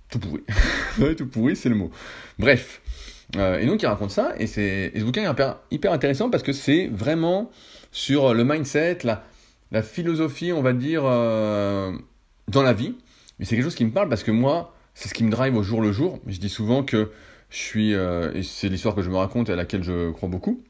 [0.09, 0.41] tout pourri.
[1.15, 1.91] tout pourri, c'est le mot.
[2.39, 2.81] Bref.
[3.37, 6.53] Euh, et donc il raconte ça, et, c'est, ce bouquin est hyper, intéressant parce que
[6.53, 7.49] c'est vraiment
[7.91, 9.23] sur le mindset, la,
[9.81, 11.91] philosophie, on va dire, euh,
[12.47, 12.95] dans la vie.
[13.39, 15.57] Mais c'est quelque chose qui me parle parce que moi, c'est ce qui me drive
[15.57, 16.19] au jour le jour.
[16.27, 17.11] Je dis souvent que
[17.49, 20.29] je suis, euh, et c'est l'histoire que je me raconte et à laquelle je crois
[20.29, 20.63] beaucoup.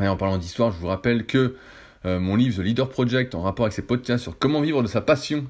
[0.00, 1.56] Et en parlant d'histoire, je vous rappelle que
[2.04, 5.00] mon livre The Leader Project, en rapport avec ces podcasts sur comment vivre de sa
[5.00, 5.46] passion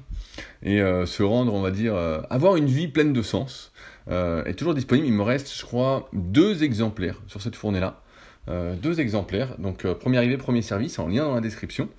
[0.61, 1.95] et se rendre, on va dire,
[2.29, 3.73] avoir une vie pleine de sens,
[4.09, 5.07] euh, est toujours disponible.
[5.07, 8.01] Il me reste, je crois, deux exemplaires sur cette fournée-là.
[8.49, 9.57] Euh, deux exemplaires.
[9.57, 11.89] Donc, euh, premier arrivé, premier service, en lien dans la description.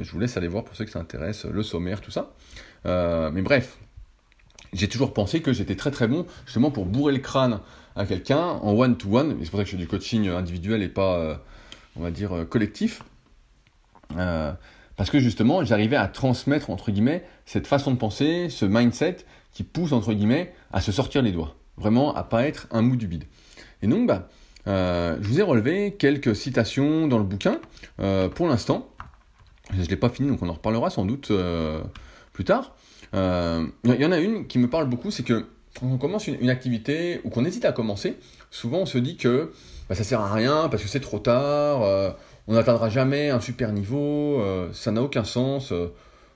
[0.00, 2.32] je vous laisse aller voir pour ceux qui s'intéressent, le sommaire, tout ça.
[2.84, 3.78] mais bref,
[4.72, 7.58] j'ai toujours pensé que j'étais très très bon justement pour bourrer le crâne
[7.96, 9.36] à quelqu'un en one-to-one.
[9.42, 11.40] c'est pour ça que je fais du coaching individuel et pas,
[11.96, 13.02] on va dire, collectif.
[14.16, 19.18] Parce que justement, j'arrivais à transmettre, entre guillemets, cette façon de penser, ce mindset
[19.52, 21.56] qui pousse, entre guillemets, à se sortir les doigts.
[21.76, 23.24] Vraiment, à pas être un mou du bide.
[23.82, 24.28] Et donc, bah,
[24.66, 27.60] euh, je vous ai relevé quelques citations dans le bouquin.
[28.00, 28.88] Euh, pour l'instant,
[29.72, 31.80] je ne l'ai pas fini, donc on en reparlera sans doute euh,
[32.32, 32.74] plus tard.
[33.12, 35.46] Il y en a une qui me parle beaucoup, c'est que
[35.78, 38.16] quand on commence une, activité ou qu'on hésite à commencer,
[38.50, 39.52] souvent on se dit que
[39.88, 42.14] bah, ça sert à rien parce que c'est trop tard,
[42.50, 45.72] on n'atteindra jamais un super niveau, ça n'a aucun sens.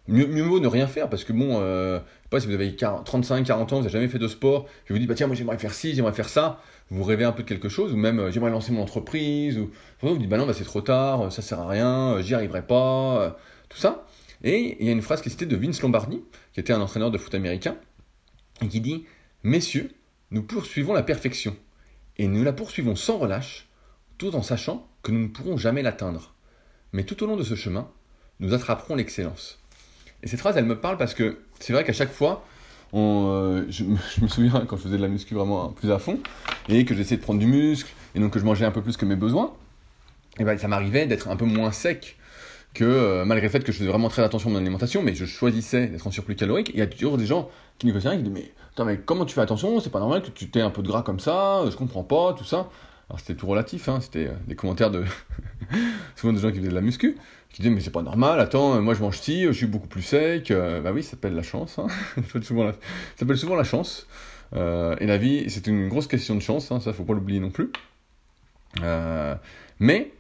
[0.07, 1.99] Mieux, mieux vaut ne rien faire parce que bon, euh,
[2.29, 4.99] pas si vous avez 35, 40 ans, vous n'avez jamais fait de sport, je vous
[4.99, 7.49] dis bah tiens moi j'aimerais faire ci, j'aimerais faire ça, vous rêvez un peu de
[7.49, 9.71] quelque chose ou même euh, j'aimerais lancer mon entreprise ou
[10.03, 12.67] vous vous dites bah non bah c'est trop tard, ça sert à rien, j'y arriverai
[12.67, 13.31] pas, euh,
[13.71, 14.07] tout ça.
[14.43, 16.23] Et il y a une phrase qui est citée de Vince Lombardi,
[16.53, 17.77] qui était un entraîneur de foot américain,
[18.61, 19.07] et qui dit
[19.43, 19.91] messieurs,
[20.31, 21.57] nous poursuivons la perfection
[22.19, 23.69] et nous la poursuivons sans relâche,
[24.19, 26.35] tout en sachant que nous ne pourrons jamais l'atteindre.
[26.93, 27.87] Mais tout au long de ce chemin,
[28.41, 29.61] nous attraperons l'excellence.
[30.25, 32.45] Et cette phrase, elle me parle parce que c'est vrai qu'à chaque fois,
[32.95, 36.19] euh, je, me souviens quand je faisais de la muscu vraiment plus à fond,
[36.69, 38.97] et que j'essayais de prendre du muscle, et donc que je mangeais un peu plus
[38.97, 39.53] que mes besoins,
[40.41, 42.17] et ben ça m'arrivait d'être un peu moins sec
[42.73, 45.15] que euh, malgré le fait que je faisais vraiment très attention à mon alimentation, mais
[45.15, 46.73] je choisissais d'être en surplus calorique.
[46.75, 49.35] Il y a toujours des gens qui me questionnaient, qui disent mais, mais comment tu
[49.35, 49.79] fais attention?
[49.79, 52.33] C'est pas normal que tu aies un peu de gras comme ça, je comprends pas,
[52.33, 52.69] tout ça.
[53.09, 55.05] Alors c'était tout relatif, hein, c'était euh, des commentaires de
[56.17, 57.17] souvent des gens qui faisaient de la muscu,
[57.51, 60.03] qui disaient mais c'est pas normal, attends, moi je mange ci, je suis beaucoup plus
[60.03, 60.51] sec.
[60.51, 61.87] Euh, bah oui, ça s'appelle la chance, hein.
[62.17, 63.65] ça s'appelle souvent, la...
[63.65, 64.07] chance.
[64.55, 67.41] Euh, et la vie, c'est une grosse question de chance, hein, ça faut pas l'oublier
[67.41, 67.71] non plus.
[69.81, 70.13] mais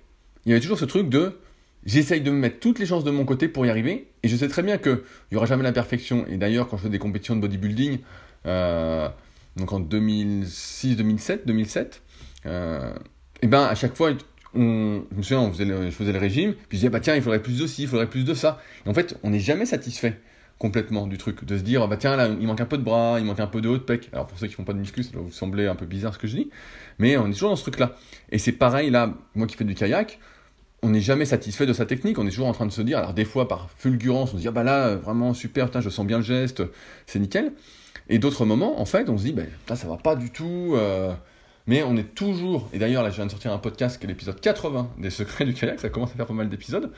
[0.44, 1.38] il y avait toujours ce truc de
[1.86, 4.36] j'essaye de me mettre toutes les chances de mon côté pour y arriver, et je
[4.36, 6.26] sais très bien qu'il n'y aura jamais la perfection.
[6.28, 7.98] Et d'ailleurs, quand je fais des compétitions de bodybuilding,
[8.44, 12.02] donc en 2006, 2007, 2007,
[12.44, 14.12] et ben à chaque fois,
[14.54, 17.42] on, je on faisait je faisais le régime, puis je disais, bah tiens, il faudrait
[17.42, 18.60] plus de ci, il faudrait plus de ça.
[18.86, 20.20] En fait, on n'est jamais satisfait
[20.58, 23.16] complètement du truc, de se dire, bah tiens, là, il manque un peu de bras,
[23.18, 24.08] il manque un peu de haut de pec.
[24.12, 26.14] Alors pour ceux qui font pas de muscu, ça doit vous sembler un peu bizarre
[26.14, 26.50] ce que je dis,
[26.98, 27.96] mais on est toujours dans ce truc-là.
[28.30, 30.18] Et c'est pareil, là, moi qui fais du kayak,
[30.82, 32.98] on n'est jamais satisfait de sa technique, on est toujours en train de se dire,
[32.98, 36.06] alors des fois par fulgurance, on se dit, ah bah là, vraiment super, je sens
[36.06, 36.62] bien le geste,
[37.06, 37.52] c'est nickel.
[38.08, 41.12] Et d'autres moments, en fait, on se dit, bah, ça va pas du tout, euh,
[41.66, 44.08] mais on est toujours, et d'ailleurs là je viens de sortir un podcast qui est
[44.08, 46.92] l'épisode 80 des secrets du kayak, ça commence à faire pas mal d'épisodes.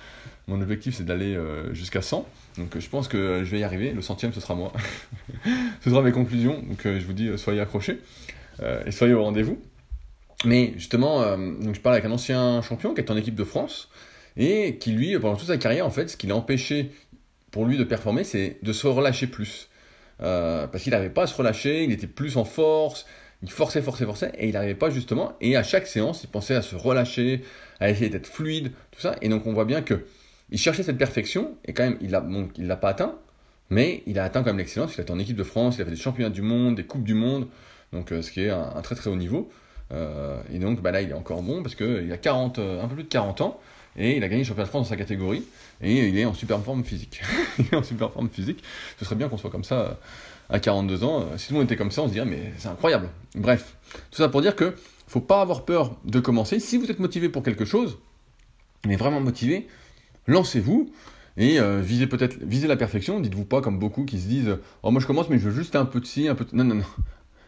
[0.49, 2.27] Mon objectif c'est d'aller euh, jusqu'à 100,
[2.59, 4.73] donc euh, je pense que je vais y arriver, le centième ce sera moi.
[5.81, 8.01] ce sera mes conclusions, donc euh, je vous dis soyez accrochés
[8.87, 9.61] et soyez au rendez-vous.
[10.47, 13.91] Mais justement, donc je parle avec un ancien champion qui est en équipe de France
[14.39, 16.91] et qui lui, pendant toute sa carrière en fait, ce qui l'a empêché
[17.51, 19.69] pour lui de performer, c'est de se relâcher plus.
[20.19, 23.05] parce qu'il n'arrivait pas à se relâcher, il était plus en force,
[23.43, 25.35] il forçait, forçait, forçait, et il n'arrivait pas justement.
[25.41, 27.43] Et à chaque séance, il pensait à se relâcher,
[27.81, 29.17] à essayer d'être fluide, tout ça.
[29.23, 30.07] Et donc on voit bien que
[30.51, 33.17] il cherchait cette perfection, et quand même, il ne l'a pas atteint,
[33.69, 34.95] mais il a atteint quand même l'excellence.
[34.95, 36.85] Il a été en équipe de France, il a fait des championnats du monde, des
[36.85, 37.49] coupes du monde.
[37.93, 39.51] donc ce qui est un, très très haut niveau.
[39.91, 43.05] et donc bah là, il est encore bon parce qu'il a 40, un peu plus
[43.05, 43.61] de 40 ans
[43.97, 45.43] et il a gagné le championnat de France dans sa catégorie
[45.81, 47.21] et il est en super forme physique.
[47.59, 48.63] il est en super forme physique.
[48.99, 49.99] Ce serait bien qu'on soit comme ça
[50.49, 51.27] à 42 ans.
[51.37, 53.09] Si tout le monde était comme ça, on se dirait mais c'est incroyable.
[53.35, 53.77] Bref,
[54.11, 54.75] tout ça pour dire que
[55.07, 56.61] faut pas avoir peur de commencer.
[56.61, 57.99] Si vous êtes motivé pour quelque chose,
[58.87, 59.69] mais vraiment motivé,
[60.27, 60.91] lancez-vous
[61.37, 63.21] et euh, visez peut-être visez la perfection.
[63.21, 65.77] Dites-vous pas comme beaucoup qui se disent oh moi je commence mais je veux juste
[65.77, 66.55] un peu de ci, un peu de...
[66.55, 66.85] non non non.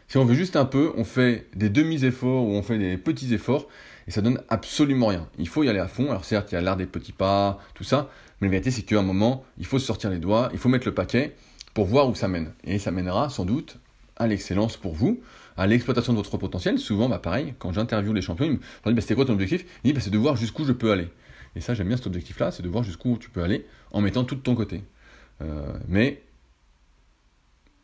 [0.07, 3.31] Si on veut juste un peu, on fait des demi-efforts ou on fait des petits
[3.31, 3.67] efforts
[4.09, 5.29] et ça donne absolument rien.
[5.37, 6.09] Il faut y aller à fond.
[6.09, 8.09] Alors certes, il y a l'art des petits pas, tout ça,
[8.41, 10.67] mais la vérité c'est qu'à un moment, il faut se sortir les doigts, il faut
[10.67, 11.35] mettre le paquet
[11.75, 12.51] pour voir où ça mène.
[12.63, 13.77] Et ça mènera sans doute
[14.17, 15.21] à l'excellence pour vous,
[15.57, 16.79] à l'exploitation de votre potentiel.
[16.79, 19.63] Souvent, bah pareil, quand j'interviewe les champions, ils me disent bah, c'était quoi ton objectif?
[19.83, 21.09] Ils disent bah, c'est de voir jusqu'où je peux aller.
[21.55, 24.23] Et ça, j'aime bien cet objectif-là, c'est de voir jusqu'où tu peux aller en mettant
[24.23, 24.81] tout de ton côté.
[25.43, 26.23] Euh, mais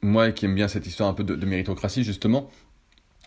[0.01, 2.49] moi qui aime bien cette histoire un peu de, méritocratie, justement,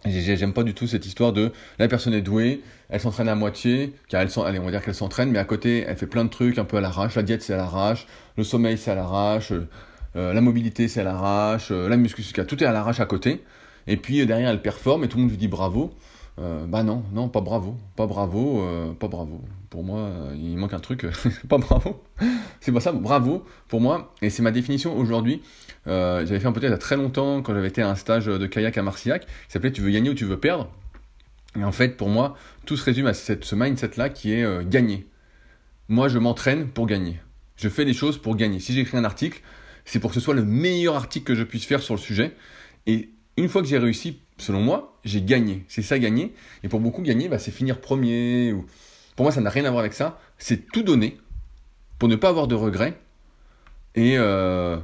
[0.05, 3.95] J'aime pas du tout cette histoire de la personne est douée, elle s'entraîne à moitié,
[4.09, 6.31] car elle, allez, on va dire qu'elle s'entraîne, mais à côté, elle fait plein de
[6.31, 7.17] trucs un peu à l'arrache.
[7.17, 8.07] La diète, c'est à l'arrache,
[8.37, 9.53] le sommeil, c'est à l'arrache,
[10.17, 13.43] euh, la mobilité, c'est à l'arrache, euh, la musculation, tout est à l'arrache à côté.
[13.89, 15.93] Et puis derrière, elle performe et tout le monde lui dit bravo.
[16.41, 19.41] Euh, bah non, non, pas bravo, pas bravo, euh, pas bravo.
[19.71, 21.05] Pour moi, euh, il manque un truc,
[21.49, 22.01] pas bravo.
[22.61, 24.15] C'est pas ça, bravo pour moi.
[24.23, 25.43] Et c'est ma définition aujourd'hui.
[25.87, 28.27] j'avais fait un peut-être il y a très longtemps quand j'avais été à un stage
[28.27, 30.71] de kayak à Marcillac qui s'appelait Tu veux gagner ou tu veux perdre.
[31.59, 35.09] Et en fait, pour moi, tout se résume à cette, ce mindset-là qui est gagner.
[35.89, 37.21] Moi, je m'entraîne pour gagner.
[37.57, 38.61] Je fais des choses pour gagner.
[38.61, 39.41] Si j'écris un article,
[39.85, 42.37] c'est pour que ce soit le meilleur article que je puisse faire sur le sujet.
[42.87, 45.65] Et une fois que j'ai réussi, selon moi, j'ai gagné.
[45.69, 46.35] C'est ça gagner.
[46.63, 48.53] Et pour beaucoup, gagner, bah, c'est finir premier.
[48.53, 48.67] Ou...
[49.17, 50.21] Pour moi, ça n'a rien à voir avec ça.
[50.39, 51.19] C'est tout donner
[51.99, 52.99] pour ne pas avoir de regrets
[53.95, 54.79] et euh,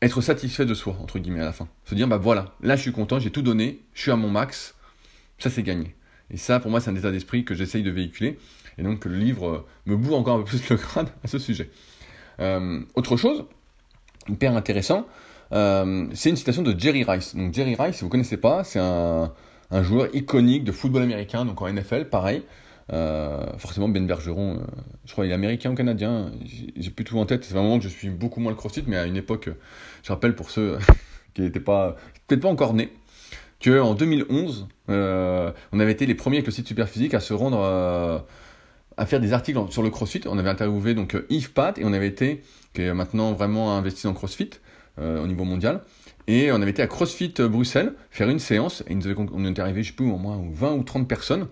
[0.00, 1.68] être satisfait de soi, entre guillemets, à la fin.
[1.84, 4.28] Se dire, bah voilà, là je suis content, j'ai tout donné, je suis à mon
[4.28, 4.74] max,
[5.38, 5.94] ça c'est gagné.
[6.30, 8.38] Et ça, pour moi, c'est un état d'esprit que j'essaye de véhiculer.
[8.78, 11.70] Et donc, le livre me boue encore un peu plus le crâne à ce sujet.
[12.40, 13.44] Euh, autre chose,
[14.28, 15.06] hyper intéressant,
[15.52, 17.34] euh, c'est une citation de Jerry Rice.
[17.34, 19.32] Donc Jerry Rice, si vous ne connaissez pas, c'est un,
[19.82, 22.42] joueur iconique de football américain, donc en NFL, pareil.
[22.92, 24.60] Euh, forcément, Ben Bergeron, euh,
[25.06, 26.32] je crois qu'il est américain ou canadien,
[26.76, 27.44] j'ai plus tout en tête.
[27.44, 29.48] C'est vraiment que je suis beaucoup moins le crossfit, mais à une époque,
[30.02, 30.78] je rappelle pour ceux
[31.34, 32.92] qui n'étaient pas, peut-être pas encore nés,
[33.64, 38.26] qu'en 2011, on avait été les premiers avec le site Superphysique à se rendre
[38.98, 40.22] à faire des articles sur le CrossFit.
[40.26, 42.42] On avait interviewé donc Yves Pat et on avait été,
[42.74, 44.50] qui est maintenant vraiment investi dans CrossFit,
[44.98, 45.82] au niveau mondial.
[46.28, 48.84] Et on avait été à CrossFit Bruxelles faire une séance.
[48.86, 51.48] Et nous on était arrivé, je sais plus, au moins 20 ou 30 personnes.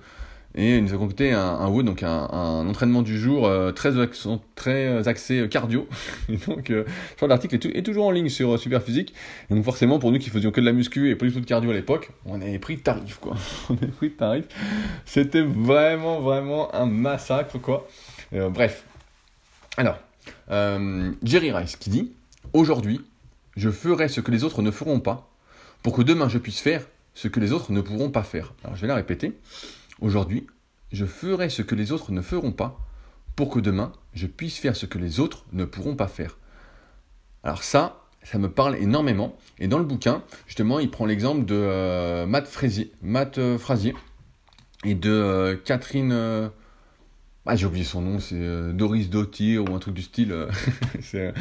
[0.56, 5.48] Et il nous a concocté un, un donc un, entraînement du jour euh, très, axé
[5.48, 5.88] cardio.
[6.28, 6.84] Et donc, euh,
[7.22, 9.14] l'article est, toujours en ligne sur Superphysique.
[9.48, 11.40] Et donc, forcément, pour nous qui faisions que de la muscu et pas du tout
[11.40, 13.36] de cardio à l'époque, on avait pris tarif, quoi.
[13.70, 14.46] on avait pris tarif.
[15.04, 17.86] C'était vraiment, vraiment un massacre, quoi.
[18.32, 18.84] bref.
[19.76, 19.98] Alors,
[21.22, 22.12] Jerry Rice qui dit
[22.52, 23.00] Aujourd'hui,
[23.60, 25.30] je ferai ce que les autres ne feront pas,
[25.82, 28.54] pour que demain je puisse faire ce que les autres ne pourront pas faire.
[28.64, 29.38] Alors je vais la répéter.
[30.00, 30.46] Aujourd'hui,
[30.92, 32.78] je ferai ce que les autres ne feront pas,
[33.36, 36.38] pour que demain je puisse faire ce que les autres ne pourront pas faire.
[37.44, 39.36] Alors ça, ça me parle énormément.
[39.58, 43.58] Et dans le bouquin, justement, il prend l'exemple de euh, Matt, Frazier, euh,
[44.84, 46.50] et de euh, Catherine
[47.46, 50.30] ah, j'ai oublié son nom, c'est euh, Doris Dottir ou un truc du style.
[50.30, 50.50] Euh,
[51.00, 51.32] c'est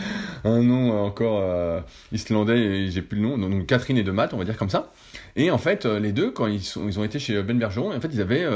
[0.45, 1.81] un nom encore euh,
[2.13, 3.37] islandais et j'ai plus le nom.
[3.37, 4.93] Donc Catherine et de Matt, on va dire comme ça.
[5.35, 7.99] Et en fait, les deux, quand ils, sont, ils ont été chez Ben Bergeron, en
[7.99, 8.47] fait, ils avaient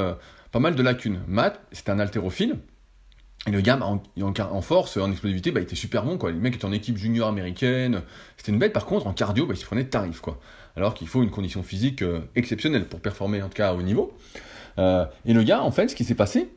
[0.51, 1.19] pas mal de lacunes.
[1.27, 2.55] Matt, c'était un haltérophile.
[3.45, 6.17] Et le gars, en, en, force, en explosivité, bah, il était super bon.
[6.17, 6.31] Quoi.
[6.31, 8.03] Le mec était en équipe junior américaine.
[8.37, 8.71] C'était une bête.
[8.71, 10.21] Par contre, en cardio, bah, il se prenait de tarif.
[10.21, 10.39] Quoi.
[10.77, 14.17] Alors qu'il faut une condition physique exceptionnelle pour performer, en tout cas, à haut niveau.
[14.77, 16.49] et le gars, en fait, ce qui s'est passé,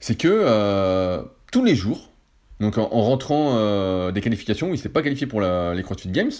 [0.00, 2.10] c'est que euh, tous les jours,
[2.58, 6.32] donc en, rentrant euh, des qualifications, il ne s'était pas qualifié pour les CrossFit Games,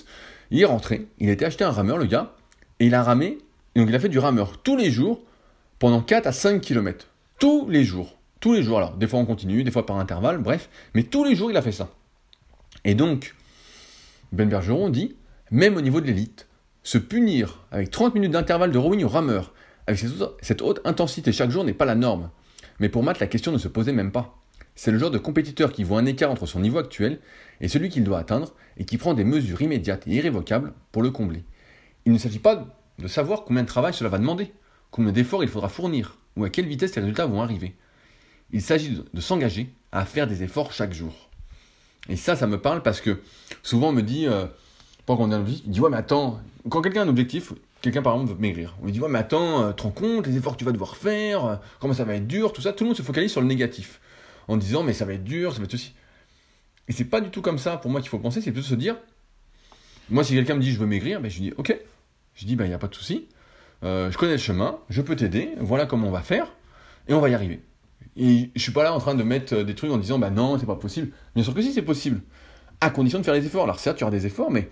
[0.51, 2.33] il est rentré, il a été acheté un rameur, le gars,
[2.81, 3.39] et il a ramé,
[3.77, 5.23] donc il a fait du rameur tous les jours
[5.79, 7.07] pendant 4 à 5 km.
[7.39, 8.17] Tous les jours.
[8.41, 11.25] Tous les jours, alors, des fois en continu, des fois par intervalle, bref, mais tous
[11.25, 11.91] les jours il a fait ça.
[12.85, 13.35] Et donc,
[14.33, 15.17] Ben Bergeron dit,
[15.51, 16.49] même au niveau de l'élite,
[16.83, 19.53] se punir avec 30 minutes d'intervalle de rowing au rameur,
[19.87, 20.03] avec
[20.41, 22.31] cette haute intensité chaque jour n'est pas la norme.
[22.81, 24.37] Mais pour Matt, la question ne se posait même pas.
[24.75, 27.21] C'est le genre de compétiteur qui voit un écart entre son niveau actuel
[27.61, 31.11] et celui qu'il doit atteindre et qui prend des mesures immédiates et irrévocables pour le
[31.11, 31.45] combler.
[32.07, 32.67] Il ne s'agit pas
[32.99, 34.53] de savoir combien de travail cela va demander,
[34.91, 37.77] combien d'efforts il faudra fournir ou à quelle vitesse les résultats vont arriver.
[38.53, 41.29] Il s'agit de, s'engager à faire des efforts chaque jour.
[42.09, 43.21] Et ça, ça me parle parce que
[43.63, 44.47] souvent on me dit, euh,
[45.05, 47.53] pas qu'on a un objectif, il dit ouais mais attends, quand quelqu'un a un objectif,
[47.81, 48.77] quelqu'un par exemple veut maigrir.
[48.83, 50.73] On lui dit ouais mais attends, euh, te rends compte les efforts que tu vas
[50.73, 52.73] devoir faire, euh, comment ça va être dur, tout ça.
[52.73, 54.01] Tout le monde se focalise sur le négatif
[54.49, 55.95] en disant mais ça va être dur, ça va être aussi.
[56.89, 58.75] Et c'est pas du tout comme ça pour moi qu'il faut penser, c'est plutôt se
[58.75, 58.97] dire
[60.09, 61.77] moi si quelqu'un me dit je veux maigrir, ben, je lui dis ok,
[62.35, 63.29] je dis ben il n'y a pas de souci,
[63.85, 66.53] euh, je connais le chemin, je peux t'aider, voilà comment on va faire
[67.09, 67.63] et on va y arriver.
[68.17, 70.59] Et je suis pas là en train de mettre des trucs en disant bah non
[70.59, 71.13] c'est pas possible.
[71.35, 72.21] Bien sûr que si c'est possible,
[72.81, 73.65] à condition de faire les efforts.
[73.65, 74.69] Alors certes tu auras des efforts, mais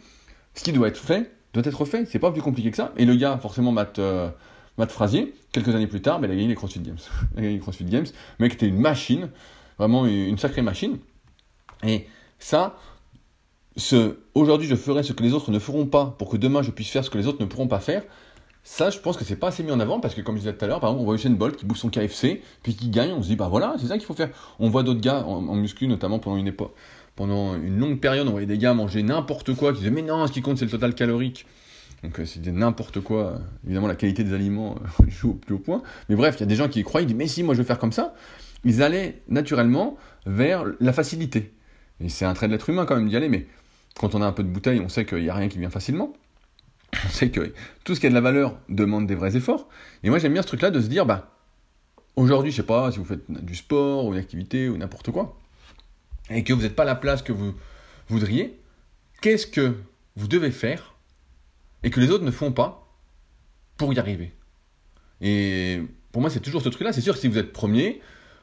[0.54, 2.06] ce qui doit être fait doit être fait.
[2.06, 2.92] C'est pas plus compliqué que ça.
[2.96, 4.30] Et le gars, forcément, Matt, euh,
[4.76, 6.98] Matt Frasier, quelques années plus tard, ben, il a gagné les CrossFit Games.
[7.34, 8.06] il a gagné les CrossFit Games.
[8.38, 9.30] Le mec était une machine,
[9.78, 10.98] vraiment une sacrée machine.
[11.84, 12.06] Et
[12.38, 12.76] ça,
[13.76, 16.70] ce, aujourd'hui je ferai ce que les autres ne feront pas pour que demain je
[16.70, 18.02] puisse faire ce que les autres ne pourront pas faire.
[18.64, 20.52] Ça, je pense que c'est pas assez mis en avant parce que, comme je disais
[20.52, 22.90] tout à l'heure, par exemple, on voit Usain Bolt qui bouffe son KFC, puis qui
[22.90, 24.28] gagne, on se dit, bah voilà, c'est ça qu'il faut faire.
[24.58, 26.74] On voit d'autres gars en, en muscu, notamment pendant une époque,
[27.18, 30.28] pendant une longue période, on voyait des gars manger n'importe quoi, qui disaient mais non,
[30.28, 31.46] ce qui compte c'est le total calorique.
[32.04, 33.40] Donc euh, c'était n'importe quoi.
[33.64, 35.82] Évidemment, la qualité des aliments euh, joue au plus haut point.
[36.08, 37.54] Mais bref, il y a des gens qui y croient, ils disent mais si, moi
[37.54, 38.14] je vais faire comme ça.
[38.64, 41.52] Ils allaient naturellement vers la facilité.
[41.98, 43.48] Et c'est un trait de l'être humain quand même d'y aller, mais
[43.98, 45.70] quand on a un peu de bouteille, on sait qu'il n'y a rien qui vient
[45.70, 46.12] facilement.
[47.04, 47.52] On sait que
[47.82, 49.68] tout ce qui a de la valeur demande des vrais efforts.
[50.04, 51.32] Et moi j'aime bien ce truc-là de se dire, bah,
[52.16, 55.36] aujourd'hui, je sais pas, si vous faites du sport ou une activité ou n'importe quoi,
[56.30, 57.54] et que vous n'êtes pas la place que vous
[58.08, 58.58] voudriez,
[59.20, 59.74] qu'est-ce que
[60.16, 60.94] vous devez faire
[61.82, 62.86] et que les autres ne font pas
[63.76, 64.32] pour y arriver?
[65.20, 65.80] Et
[66.12, 66.92] pour moi, c'est toujours ce truc-là.
[66.92, 68.00] C'est sûr si vous êtes premier,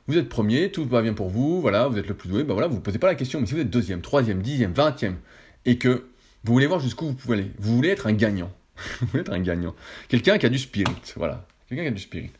[0.07, 2.53] vous êtes premier, tout va bien pour vous, voilà, vous êtes le plus doué, ben
[2.53, 3.39] voilà, vous ne posez pas la question.
[3.39, 5.17] Mais si vous êtes deuxième, troisième, dixième, vingtième,
[5.65, 6.05] et que
[6.43, 8.51] vous voulez voir jusqu'où vous pouvez aller, vous voulez être un gagnant.
[8.99, 9.73] vous voulez être un gagnant.
[10.09, 11.45] Quelqu'un qui a du spirit, voilà.
[11.67, 12.31] Quelqu'un qui a du spirit.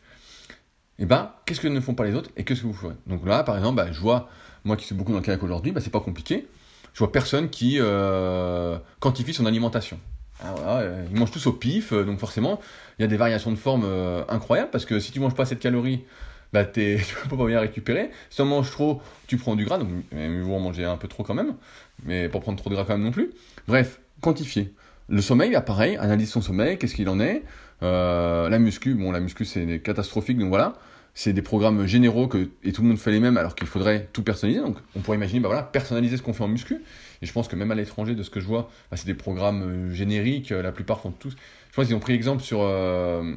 [0.98, 2.94] Et eh ben, qu'est-ce que ne font pas les autres et qu'est-ce que vous ferez?
[3.06, 4.30] Donc là, par exemple, ben, je vois
[4.66, 6.46] moi qui suis beaucoup dans le kayak aujourd'hui, bah, c'est pas compliqué.
[6.92, 9.98] Je vois personne qui euh, quantifie son alimentation.
[10.42, 12.60] Ah, euh, ils mangent tous au pif, euh, donc forcément,
[12.98, 13.86] il y a des variations de forme
[14.28, 16.04] incroyables parce que si tu manges pas cette calorie,
[16.52, 16.98] bah, tu
[17.28, 18.10] peux pas bien récupérer.
[18.28, 20.96] Si tu en manges trop, tu prends du gras, donc mieux vaut en manger un
[20.96, 21.54] peu trop quand même,
[22.04, 23.30] mais pas prendre trop de gras quand même non plus.
[23.68, 24.74] Bref, quantifier.
[25.08, 27.42] Le sommeil, bah, pareil, analyse son sommeil, qu'est-ce qu'il en est.
[27.82, 30.74] la muscu, bon, la muscu c'est catastrophique, donc voilà
[31.18, 34.06] c'est des programmes généraux que, et tout le monde fait les mêmes alors qu'il faudrait
[34.12, 34.60] tout personnaliser.
[34.60, 36.82] Donc on pourrait imaginer, bah voilà, personnaliser ce qu'on fait en muscu.
[37.22, 39.14] Et je pense que même à l'étranger, de ce que je vois, bah, c'est des
[39.14, 41.34] programmes euh, génériques, euh, la plupart font tous.
[41.70, 43.34] Je pense qu'ils ont pris exemple sur euh,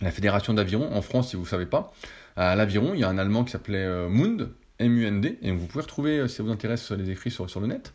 [0.00, 0.94] la fédération d'aviron.
[0.94, 1.92] En France, si vous ne savez pas,
[2.36, 6.28] à l'aviron, il y a un Allemand qui s'appelait Mund, M-U-N-D, et vous pouvez retrouver,
[6.28, 7.92] si ça vous intéresse, les écrits sur, sur le net.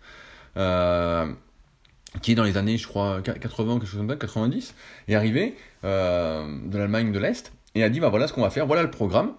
[2.22, 4.76] qui est dans les années, je crois, 80, quelque chose comme ça, 90,
[5.08, 8.66] est arrivé de l'Allemagne de l'Est, et a dit bah voilà ce qu'on va faire,
[8.66, 9.34] voilà le programme,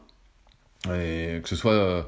[0.85, 2.03] que ce soit euh,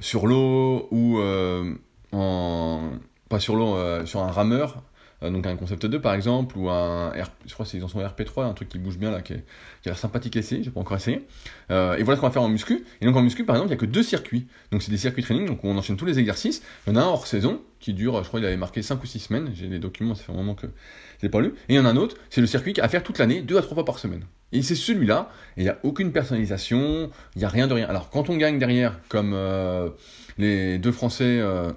[0.00, 1.74] sur l'eau ou euh,
[2.12, 2.90] en
[3.28, 4.82] pas sur l'eau, euh, sur un rameur,
[5.30, 7.12] donc un concept 2 par exemple, ou un
[7.46, 9.36] je crois son RP3, un truc qui bouge bien là, qui, a
[9.84, 11.26] l'air sympathique à essayer, j'ai pas encore essayé.
[11.70, 12.84] et voilà ce qu'on va faire en muscu.
[13.00, 14.46] Et donc en muscu par exemple, il n'y a que deux circuits.
[14.72, 16.62] Donc c'est des circuits training, donc on enchaîne tous les exercices.
[16.86, 19.02] Il y en a un hors saison qui dure, je crois il avait marqué 5
[19.02, 20.66] ou 6 semaines, j'ai des documents, ça fait un moment que
[21.18, 21.54] je l'ai pas lu.
[21.68, 23.56] Et il y en a un autre, c'est le circuit à faire toute l'année, deux
[23.56, 24.24] à trois fois par semaine.
[24.52, 27.88] Et c'est celui-là, et il n'y a aucune personnalisation, il n'y a rien de rien.
[27.88, 29.90] Alors quand on gagne derrière, comme euh,
[30.38, 31.72] les deux Français euh,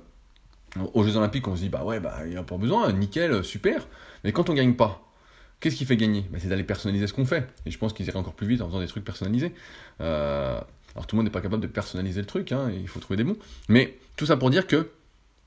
[0.94, 3.44] aux Jeux Olympiques, on se dit, bah ouais, bah il n'y a pas besoin, nickel,
[3.44, 3.88] super.
[4.24, 5.02] Mais quand on gagne pas,
[5.60, 6.26] qu'est-ce qui fait gagner?
[6.32, 7.48] Bah, C'est d'aller personnaliser ce qu'on fait.
[7.66, 9.54] Et je pense qu'ils iraient encore plus vite en faisant des trucs personnalisés.
[10.02, 10.60] Euh,
[10.96, 13.18] alors tout le monde n'est pas capable de personnaliser le truc, hein, il faut trouver
[13.18, 13.38] des mots.
[13.68, 14.90] Mais tout ça pour dire que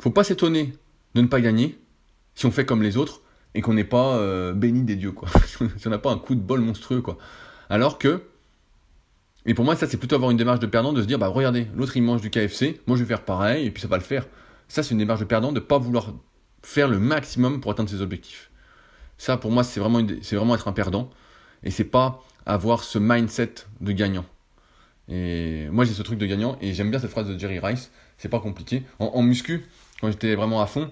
[0.01, 0.73] faut pas s'étonner
[1.15, 1.79] de ne pas gagner
[2.35, 3.21] si on fait comme les autres
[3.55, 5.29] et qu'on n'est pas euh, béni des dieux, quoi.
[5.77, 7.19] si on n'a pas un coup de bol monstrueux, quoi.
[7.69, 8.23] Alors que,
[9.45, 11.29] et pour moi, ça, c'est plutôt avoir une démarche de perdant, de se dire, bah
[11.29, 13.97] regardez, l'autre il mange du KFC, moi je vais faire pareil, et puis ça va
[13.97, 14.27] le faire.
[14.73, 16.15] Ça, c'est une démarche de perdant, de ne pas vouloir
[16.63, 18.51] faire le maximum pour atteindre ses objectifs.
[19.19, 20.01] Ça, pour moi, c'est vraiment,
[20.33, 21.11] vraiment être un perdant,
[21.63, 24.25] et c'est pas avoir ce mindset de gagnant.
[25.09, 27.91] Et moi, j'ai ce truc de gagnant, et j'aime bien cette phrase de Jerry Rice,
[28.17, 28.83] c'est pas compliqué.
[28.99, 29.67] en muscu,
[30.01, 30.91] quand j'étais vraiment à fond,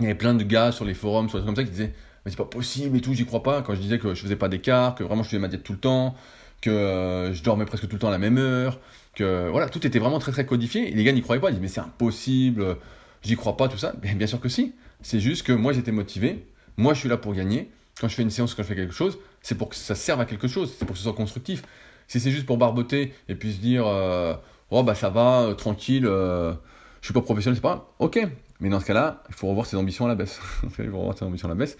[0.00, 1.74] il y avait plein de gars sur les forums, sur les trucs comme ça, qui
[1.76, 1.94] disaient
[2.24, 3.62] mais c'est pas possible et tout, j'y crois pas.
[3.62, 5.72] Quand je disais que je faisais pas d'écart, que vraiment je faisais ma diète tout
[5.72, 6.14] le temps,
[6.60, 8.80] que euh, je dormais presque tout le temps à la même heure,
[9.14, 10.90] que voilà, tout était vraiment très très codifié.
[10.90, 12.76] Et les gars n'y croyaient pas, ils disaient mais c'est impossible,
[13.22, 13.92] j'y crois pas, tout ça.
[13.96, 14.74] bien sûr que si.
[15.02, 16.44] C'est juste que moi j'étais motivé,
[16.76, 17.70] moi je suis là pour gagner.
[18.00, 20.20] Quand je fais une séance, quand je fais quelque chose, c'est pour que ça serve
[20.20, 21.62] à quelque chose, c'est pour que ce soit constructif.
[22.06, 24.34] Si c'est juste pour barboter et puis se dire euh,
[24.70, 26.56] oh bah ça va, euh, tranquille, je
[27.02, 28.26] suis pas professionnel, c'est pas ok,
[28.60, 30.40] mais dans ce cas-là, il faut revoir ses ambitions à la baisse.
[30.64, 31.76] il faut revoir ses ambitions à la baisse.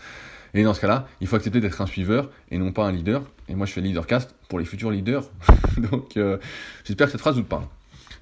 [0.55, 3.23] Et dans ce cas-là, il faut accepter d'être un suiveur et non pas un leader.
[3.49, 5.25] Et moi, je fais leadercast pour les futurs leaders.
[5.77, 6.39] Donc, euh,
[6.85, 7.65] j'espère que cette phrase vous parle.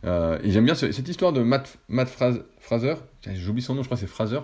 [0.04, 2.94] Euh, et j'aime bien cette histoire de Matt, Matt Fraser.
[3.34, 4.40] J'oublie son nom, je crois c'est Fraser.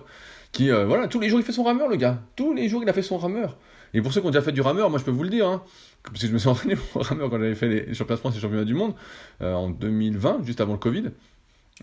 [0.51, 2.21] Qui, euh, voilà, tous les jours, il fait son rameur, le gars.
[2.35, 3.57] Tous les jours, il a fait son rameur.
[3.93, 5.47] Et pour ceux qui ont déjà fait du rameur, moi je peux vous le dire,
[5.47, 5.63] hein,
[6.03, 8.37] parce que je me suis entraîné pour rameur quand j'avais fait les championnats de France
[8.37, 8.93] et championnats du monde
[9.41, 11.11] euh, en 2020, juste avant le Covid.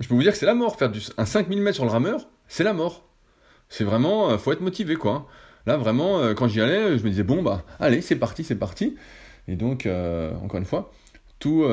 [0.00, 0.76] Je peux vous dire que c'est la mort.
[0.76, 3.04] Faire un 5000 mètres sur le rameur, c'est la mort.
[3.68, 5.12] C'est vraiment, faut être motivé quoi.
[5.12, 5.26] Hein.
[5.66, 8.96] Là vraiment, quand j'y allais, je me disais bon bah allez c'est parti, c'est parti.
[9.46, 9.86] Et donc
[10.42, 10.92] encore une fois,
[11.38, 11.64] tout,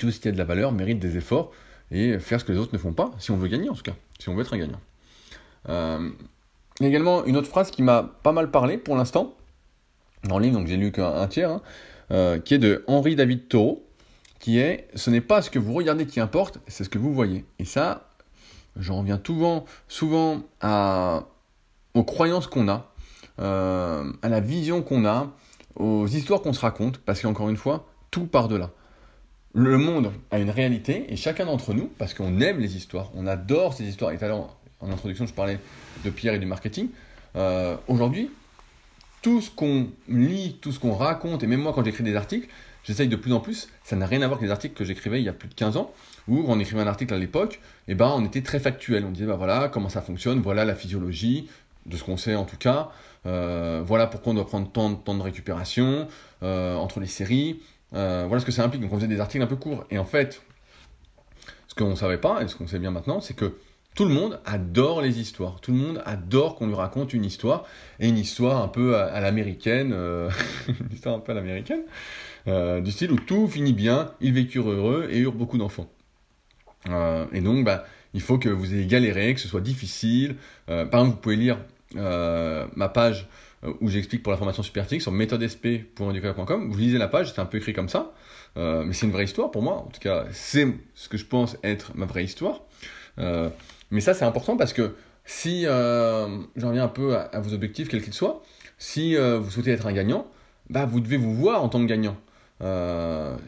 [0.00, 1.52] tout ce qui a de la valeur mérite des efforts
[1.92, 3.82] et faire ce que les autres ne font pas, si on veut gagner en tout
[3.82, 4.80] cas, si on veut être un gagnant.
[5.68, 6.10] Euh,
[6.80, 9.34] il y a également une autre phrase qui m'a pas mal parlé pour l'instant,
[10.24, 11.62] dans le livre, donc j'ai lu qu'un tiers, hein,
[12.10, 13.86] euh, qui est de Henri David Thoreau,
[14.38, 17.12] qui est Ce n'est pas ce que vous regardez qui importe, c'est ce que vous
[17.12, 17.44] voyez.
[17.58, 18.08] Et ça,
[18.76, 20.42] j'en reviens souvent, souvent
[21.92, 22.90] aux croyances qu'on a,
[23.40, 25.28] euh, à la vision qu'on a,
[25.76, 28.70] aux histoires qu'on se raconte, parce qu'encore une fois, tout part de là
[29.52, 33.26] le monde a une réalité et chacun d'entre nous, parce qu'on aime les histoires, on
[33.26, 34.12] adore ces histoires.
[34.12, 35.58] Et tout à l'heure, en introduction, je parlais
[36.04, 36.88] de Pierre et du marketing.
[37.36, 38.30] Euh, aujourd'hui,
[39.22, 42.48] tout ce qu'on lit, tout ce qu'on raconte, et même moi quand j'écris des articles,
[42.84, 45.20] j'essaye de plus en plus, ça n'a rien à voir avec les articles que j'écrivais
[45.20, 45.92] il y a plus de 15 ans,
[46.28, 49.04] où on écrivait un article à l'époque, et ben on était très factuel.
[49.04, 51.48] On disait, bah voilà, comment ça fonctionne, voilà la physiologie,
[51.86, 52.90] de ce qu'on sait en tout cas,
[53.26, 56.08] euh, voilà pourquoi on doit prendre tant, temps de récupération
[56.42, 57.60] euh, entre les séries,
[57.94, 58.82] euh, voilà ce que ça implique.
[58.82, 59.84] Donc on faisait des articles un peu courts.
[59.90, 60.42] Et en fait,
[61.68, 63.56] ce qu'on ne savait pas, et ce qu'on sait bien maintenant, c'est que
[63.94, 65.60] tout le monde adore les histoires.
[65.60, 67.64] Tout le monde adore qu'on lui raconte une histoire.
[67.98, 70.30] Et une histoire un peu à, l'américaine, euh,
[70.68, 71.82] une histoire un peu à l'américaine,
[72.46, 75.90] euh, du style où tout finit bien, ils vécurent heureux et eurent beaucoup d'enfants.
[76.86, 77.84] et donc, bah,
[78.14, 80.36] il faut que vous ayez galéré, que ce soit difficile.
[80.66, 81.58] par exemple, vous pouvez lire
[81.94, 83.28] ma page
[83.80, 86.70] où j'explique pour la formation superphysique sur méthodesp.educateur.com.
[86.70, 88.12] Vous lisez la page, c'est un peu écrit comme ça,
[88.56, 89.74] euh, mais c'est une vraie histoire pour moi.
[89.74, 92.62] En tout cas, c'est ce que je pense être ma vraie histoire.
[93.18, 93.50] Euh,
[93.90, 94.94] mais ça, c'est important parce que
[95.24, 98.42] si, j'en reviens un peu à, vos objectifs, quels qu'ils soient,
[98.78, 100.26] si vous souhaitez être un gagnant,
[100.70, 102.16] bah, vous devez vous voir en tant que gagnant.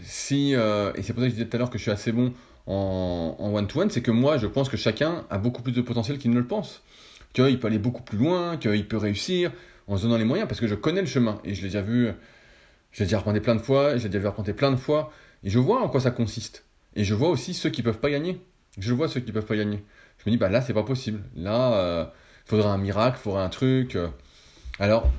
[0.02, 2.12] si, et c'est pour ça que je disais tout à l'heure que je suis assez
[2.12, 2.34] bon
[2.66, 6.30] en one-to-one, c'est que moi, je pense que chacun a beaucoup plus de potentiel qu'il
[6.30, 6.82] ne le pense.
[7.32, 9.52] Qu'il peut aller beaucoup plus loin, qu'il peut réussir,
[9.88, 11.82] en se donnant les moyens, parce que je connais le chemin, et je l'ai déjà
[11.82, 12.08] vu,
[12.92, 15.12] je l'ai déjà arpenté plein de fois, j'ai déjà vu arpenter plein de fois,
[15.44, 16.64] et je vois en quoi ça consiste.
[16.94, 18.40] Et je vois aussi ceux qui peuvent pas gagner.
[18.78, 19.82] Je vois ceux qui peuvent pas gagner.
[20.18, 21.22] Je me dis, bah là, c'est pas possible.
[21.34, 22.04] Là, il euh,
[22.46, 23.96] faudrait un miracle, il faudrait un truc.
[23.96, 24.08] Euh.
[24.78, 25.10] Alors,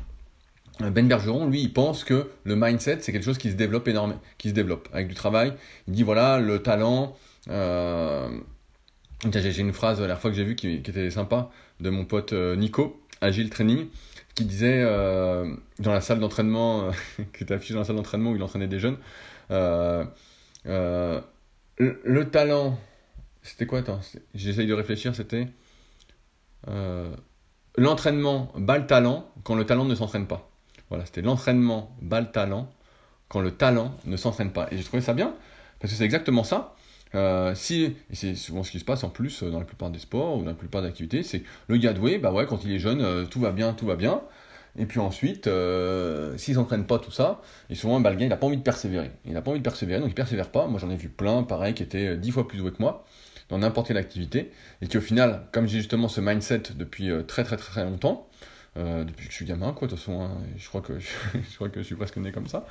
[0.79, 4.21] Ben Bergeron, lui, il pense que le mindset, c'est quelque chose qui se développe énormément,
[4.37, 5.53] qui se développe avec du travail.
[5.87, 7.15] Il dit, voilà, le talent.
[7.49, 8.29] Euh...
[9.31, 11.49] J'ai une phrase la fois que j'ai vue qui, qui, était sympa
[11.79, 13.87] de mon pote euh, Nico, Agile Training
[14.35, 16.91] qui disait euh, dans la salle d'entraînement, euh,
[17.33, 18.97] qui était affiché dans la salle d'entraînement où il entraînait des jeunes,
[19.51, 20.05] euh,
[21.77, 22.79] le, talent,
[23.41, 23.99] c'était quoi Attends,
[24.33, 25.47] j'essaye de réfléchir, c'était
[27.77, 30.49] l'entraînement bat le talent quand le talent ne s'entraîne pas.
[30.89, 32.71] Voilà, c'était l'entraînement bat le talent
[33.27, 34.67] quand le talent ne s'entraîne pas.
[34.71, 35.35] Et j'ai trouvé ça bien,
[35.79, 36.75] parce que c'est exactement ça.
[37.55, 40.37] Si, et c'est souvent ce qui se passe en plus dans la plupart des sports
[40.37, 42.79] ou dans la plupart des activités, c'est le gars doué, bah ouais, quand il est
[42.79, 44.21] jeune, tout va bien, tout va bien.
[44.77, 48.29] Et puis ensuite, euh, s'ils s'entraînent pas tout ça, et souvent bah, le gars il
[48.29, 49.11] n'a pas envie de persévérer.
[49.25, 50.67] Il n'a pas envie de persévérer, donc il persévère pas.
[50.67, 53.05] Moi j'en ai vu plein, pareil, qui étaient dix fois plus doués que moi
[53.49, 54.51] dans n'importe quelle activité,
[54.81, 58.27] et qui au final, comme j'ai justement ce mindset depuis très très très, très longtemps,
[58.75, 61.81] depuis que je suis gamin, quoi, de toute façon, je, crois que, je crois que
[61.81, 62.65] je suis presque né comme ça,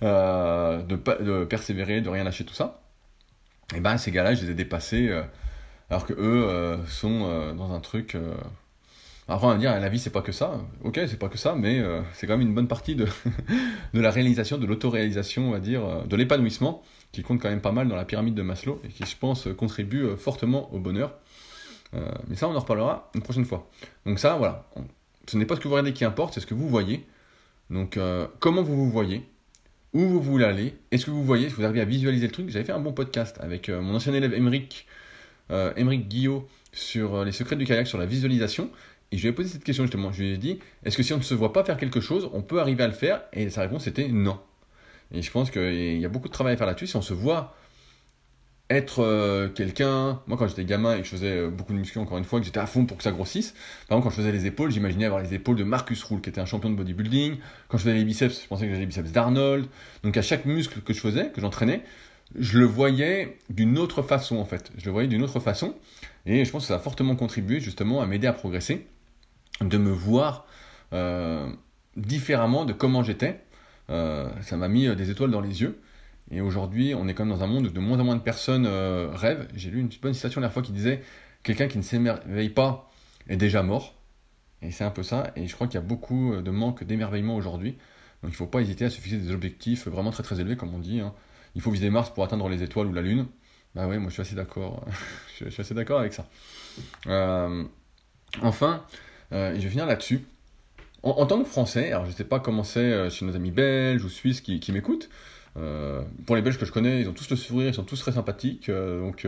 [0.00, 2.81] de, de, persévérer, de rien lâcher tout ça,
[3.74, 5.10] et ben ces gars-là, je les ai dépassés,
[5.90, 8.16] alors que eux sont dans un truc
[9.28, 10.60] après, on va dire, la vie, c'est pas que ça.
[10.82, 13.06] Ok, c'est pas que ça, mais euh, c'est quand même une bonne partie de,
[13.94, 17.72] la réalisation, de l'autoréalisation, on va dire, euh, de l'épanouissement, qui compte quand même pas
[17.72, 21.14] mal dans la pyramide de Maslow et qui, je pense, contribue euh, fortement au bonheur.
[22.28, 23.68] mais ça, on en reparlera une prochaine fois.
[24.06, 24.66] Donc, ça, voilà.
[25.28, 27.06] Ce n'est pas ce que vous regardez qui importe, c'est ce que vous voyez.
[27.70, 27.98] Donc,
[28.40, 29.28] comment vous vous voyez?
[29.94, 32.32] Où vous voulez aller Est-ce que vous voyez Est-ce que vous arrivez à visualiser le
[32.32, 34.86] truc J'avais fait un bon podcast avec mon ancien élève Émeric,
[35.50, 38.70] Émeric Guillot sur les secrets du kayak, sur la visualisation.
[39.10, 40.10] Et je lui ai posé cette question justement.
[40.10, 42.30] Je lui ai dit est-ce que si on ne se voit pas faire quelque chose,
[42.32, 43.22] on peut arriver à le faire?
[43.34, 44.40] Et sa réponse était non.
[45.12, 46.86] Et je pense qu'il y a beaucoup de travail à faire là-dessus.
[46.86, 47.54] Si on se voit
[48.76, 50.20] être euh, quelqu'un.
[50.26, 52.40] Moi, quand j'étais gamin et que je faisais euh, beaucoup de muscu, encore une fois,
[52.40, 53.52] que j'étais à fond pour que ça grossisse,
[53.88, 56.30] par exemple, quand je faisais les épaules, j'imaginais avoir les épaules de Marcus Rule, qui
[56.30, 57.36] était un champion de bodybuilding.
[57.68, 59.66] Quand je faisais les biceps, je pensais que j'avais les biceps d'Arnold.
[60.02, 61.82] Donc, à chaque muscle que je faisais, que j'entraînais,
[62.38, 64.72] je le voyais d'une autre façon, en fait.
[64.76, 65.74] Je le voyais d'une autre façon.
[66.26, 68.86] Et je pense que ça a fortement contribué, justement, à m'aider à progresser
[69.60, 70.46] de me voir
[70.92, 71.48] euh,
[71.96, 73.40] différemment de comment j'étais.
[73.88, 75.78] Ça m'a mis des étoiles dans les yeux.
[76.30, 78.22] Et aujourd'hui, on est quand même dans un monde où de moins en moins de
[78.22, 79.48] personnes rêvent.
[79.54, 81.02] J'ai lu une bonne citation la dernière fois qui disait
[81.42, 82.90] Quelqu'un qui ne s'émerveille pas
[83.28, 83.94] est déjà mort.
[84.62, 87.34] Et c'est un peu ça, et je crois qu'il y a beaucoup de manque d'émerveillement
[87.34, 87.72] aujourd'hui.
[88.22, 90.56] Donc il ne faut pas hésiter à se fixer des objectifs vraiment très très élevés,
[90.56, 91.00] comme on dit.
[91.00, 91.12] Hein.
[91.56, 93.26] Il faut viser Mars pour atteindre les étoiles ou la Lune.
[93.74, 94.86] Bah ouais, moi je suis assez d'accord.
[95.40, 96.28] je suis assez d'accord avec ça.
[97.08, 97.64] Euh,
[98.40, 98.84] enfin,
[99.32, 100.24] euh, je vais finir là-dessus.
[101.02, 103.50] En, tant que Français, alors je ne sais pas comment c'est euh, chez nos amis
[103.50, 105.08] belges ou suisses qui m'écoutent.
[105.54, 108.12] Pour les Belges que je connais, ils ont tous le sourire, ils sont tous très
[108.12, 108.70] sympathiques.
[108.70, 109.26] donc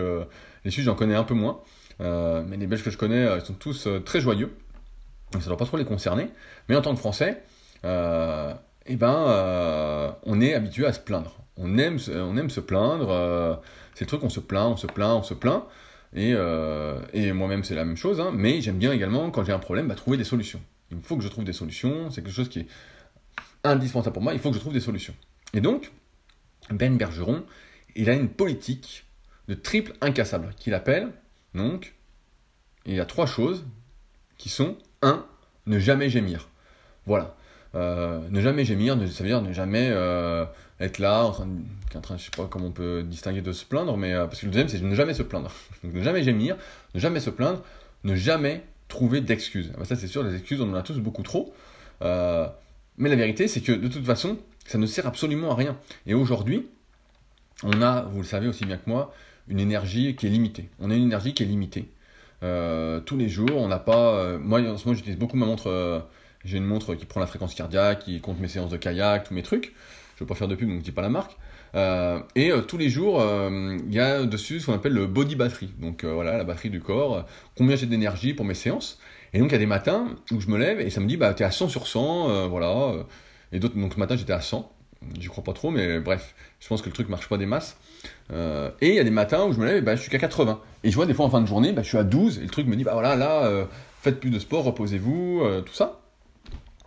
[0.64, 1.60] les Suisses, j'en connais un peu moins.
[2.00, 4.56] mais les Belges que je connais, ils sont tous très joyeux.
[5.32, 6.28] Ça ne doit pas trop les concerner.
[6.68, 7.42] Mais en tant que Français,
[7.84, 11.36] eh ben, on est habitué à se plaindre.
[11.56, 13.60] On aime, on aime se plaindre.
[13.94, 15.64] c'est le truc, on se plaint, on se plaint, on se plaint.
[16.14, 19.52] Et, euh, et moi-même, c'est la même chose, hein, mais j'aime bien également, quand j'ai
[19.52, 20.60] un problème, bah, trouver des solutions.
[20.92, 22.66] Il faut que je trouve des solutions, c'est quelque chose qui est
[23.64, 25.14] indispensable pour moi, il faut que je trouve des solutions.
[25.54, 25.90] Et donc,
[26.70, 27.44] Ben Bergeron,
[27.94, 29.04] il a une politique
[29.48, 31.12] de triple incassable qu'il appelle,
[31.54, 31.94] donc,
[32.86, 33.64] il y a trois choses
[34.38, 35.24] qui sont, un,
[35.66, 36.48] ne jamais gémir.
[37.06, 37.36] Voilà.
[37.74, 40.44] Euh, ne jamais gémir, ça veut dire ne jamais euh,
[40.78, 43.52] être là, en train, de, en train, je sais pas comment on peut distinguer de
[43.52, 45.50] se plaindre, mais euh, parce que le deuxième c'est ne jamais se plaindre.
[45.82, 46.56] Ne jamais gémir,
[46.94, 47.62] ne jamais se plaindre,
[48.04, 49.70] ne jamais trouver d'excuses.
[49.74, 51.52] Ah bah, ça c'est sûr, les excuses on en a tous beaucoup trop.
[52.00, 55.76] mais la vérité c'est que de toute façon, ça ne sert absolument à rien.
[56.06, 56.66] Et aujourd'hui,
[57.62, 59.14] on a, vous le savez aussi bien que moi,
[59.48, 60.68] une énergie qui est limitée.
[60.80, 61.88] On a une énergie qui est limitée.
[62.40, 64.38] tous les jours, on n'a pas.
[64.38, 66.04] moi en ce moment j'utilise beaucoup ma montre
[66.44, 69.34] j'ai une montre qui prend la fréquence cardiaque, qui compte mes séances de kayak, tous
[69.34, 69.72] mes trucs.
[70.16, 71.36] Je ne veux pas faire de pub, donc je dis pas la marque.
[71.74, 75.06] Euh, et euh, tous les jours, euh, il y a dessus ce qu'on appelle le
[75.06, 75.70] body battery.
[75.78, 78.98] Donc voilà, la batterie du corps, combien j'ai d'énergie pour mes séances?
[79.32, 81.16] Et donc il y a des matins où je me lève et ça me dit,
[81.16, 83.04] bah es à 100 sur 100, voilà.
[83.54, 84.70] Et d'autres, donc ce matin j'étais à 100.
[85.18, 87.76] J'y crois pas trop, mais bref, je pense que le truc marche pas des masses.
[88.30, 90.18] et il y a des matins où je me lève et bah, je suis qu'à
[90.18, 90.60] 80.
[90.82, 92.42] Et je vois des fois en fin de journée, bah, je suis à 12 et
[92.42, 93.66] le truc me dit, bah voilà, là,
[94.00, 96.00] faites plus de sport, reposez-vous, tout ça.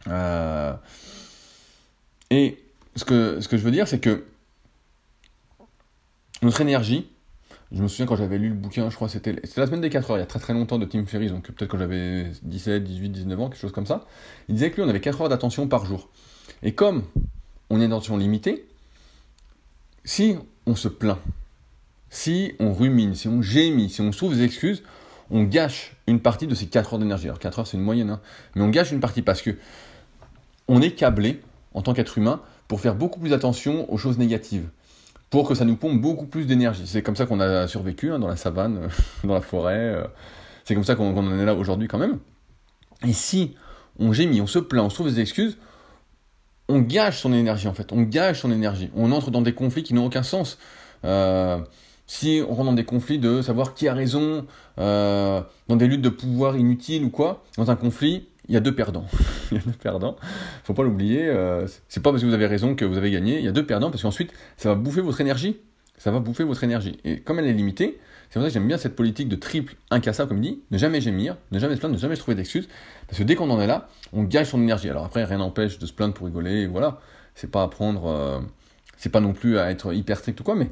[0.09, 0.73] Euh,
[2.29, 2.57] et
[2.95, 4.25] ce que, ce que je veux dire, c'est que
[6.41, 7.09] notre énergie,
[7.71, 10.11] je me souviens quand j'avais lu le bouquin, je crois c'était la semaine des 4
[10.11, 12.83] heures, il y a très très longtemps de Tim Ferriss, donc peut-être quand j'avais 17,
[12.83, 14.05] 18, 19 ans, quelque chose comme ça.
[14.47, 16.09] Il disait que lui, on avait 4 heures d'attention par jour.
[16.63, 17.03] Et comme
[17.69, 18.67] on a une attention limitée,
[20.03, 21.19] si on se plaint,
[22.09, 24.83] si on rumine, si on gémit, si on trouve des excuses,
[25.29, 27.27] on gâche une partie de ces 4 heures d'énergie.
[27.27, 28.21] Alors 4 heures c'est une moyenne, hein,
[28.55, 29.57] mais on gâche une partie parce que
[30.67, 31.41] on est câblé,
[31.73, 34.67] en tant qu'être humain, pour faire beaucoup plus attention aux choses négatives,
[35.29, 36.87] pour que ça nous pompe beaucoup plus d'énergie.
[36.87, 38.89] C'est comme ça qu'on a survécu hein, dans la savane,
[39.23, 39.95] dans la forêt.
[39.95, 40.03] Euh.
[40.65, 42.19] c'est comme ça qu'on en est là aujourd'hui quand même.
[43.05, 43.55] Et si
[43.99, 45.57] on gémit, on se plaint, on se trouve des excuses,
[46.69, 47.91] on gâche son énergie en fait.
[47.91, 48.89] On gâche son énergie.
[48.95, 50.57] On entre dans des conflits qui n'ont aucun sens.
[51.05, 51.59] Euh,
[52.07, 54.45] si on rentre dans des conflits de savoir qui a raison,
[54.79, 58.61] euh, dans des luttes de pouvoir inutiles ou quoi, dans un conflit, il y a
[58.61, 59.05] deux perdants.
[59.51, 60.15] il y a deux perdants.
[60.63, 61.27] Faut pas l'oublier.
[61.27, 63.39] Euh, c'est pas parce que vous avez raison que vous avez gagné.
[63.39, 65.57] Il y a deux perdants parce qu'ensuite, ça va bouffer votre énergie.
[65.97, 66.97] Ça va bouffer votre énergie.
[67.03, 67.99] Et comme elle est limitée,
[68.29, 70.77] c'est pour ça que j'aime bien cette politique de triple incassable, comme il dit, ne
[70.77, 72.67] jamais gémir, ne jamais se plaindre, ne jamais trouver d'excuses.
[73.07, 74.89] Parce que dès qu'on en est là, on gâche son énergie.
[74.89, 76.67] Alors après, rien n'empêche de se plaindre pour rigoler.
[76.67, 76.99] voilà.
[77.35, 78.05] C'est pas à prendre.
[78.05, 78.39] Euh,
[78.97, 80.71] c'est pas non plus à être hyper strict ou quoi, mais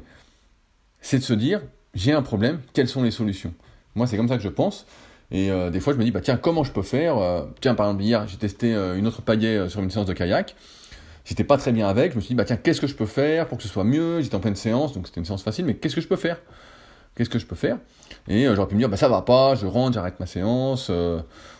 [1.00, 1.62] c'est de se dire
[1.94, 3.54] j'ai un problème, quelles sont les solutions?
[3.94, 4.86] Moi, c'est comme ça que je pense.
[5.30, 7.74] Et euh, des fois, je me dis, bah, tiens, comment je peux faire euh, Tiens,
[7.74, 10.54] par exemple, hier, j'ai testé euh, une autre pagaie sur une séance de kayak.
[11.24, 12.12] J'étais pas très bien avec.
[12.12, 13.82] Je me suis dit, bah, tiens, qu'est-ce que je peux faire pour que ce soit
[13.82, 14.20] mieux?
[14.20, 16.38] J'étais en pleine séance, donc c'était une séance facile, mais qu'est-ce que je peux faire?
[17.16, 17.78] Qu'est-ce que je peux faire?
[18.28, 20.90] Et j'aurais pu me dire, bah, ça va pas, je rentre, j'arrête ma séance.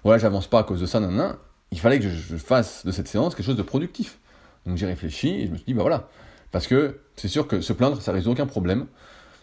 [0.04, 1.36] voilà, j'avance pas à cause de ça, nan,
[1.72, 4.18] Il fallait que je, fasse de cette séance quelque chose de productif.
[4.66, 6.09] Donc j'ai réfléchi et je me suis dit, bah voilà.
[6.52, 8.86] Parce que c'est sûr que se plaindre, ça résout aucun problème.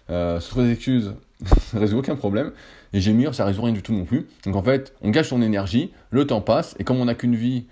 [0.09, 1.13] se trouver des excuses,
[1.71, 2.51] ça résout aucun problème.
[2.93, 4.27] Et gémir, ça résout rien du tout non plus.
[4.45, 7.35] Donc en fait, on gâche son énergie, le temps passe, et comme on n'a qu'une
[7.35, 7.65] vie,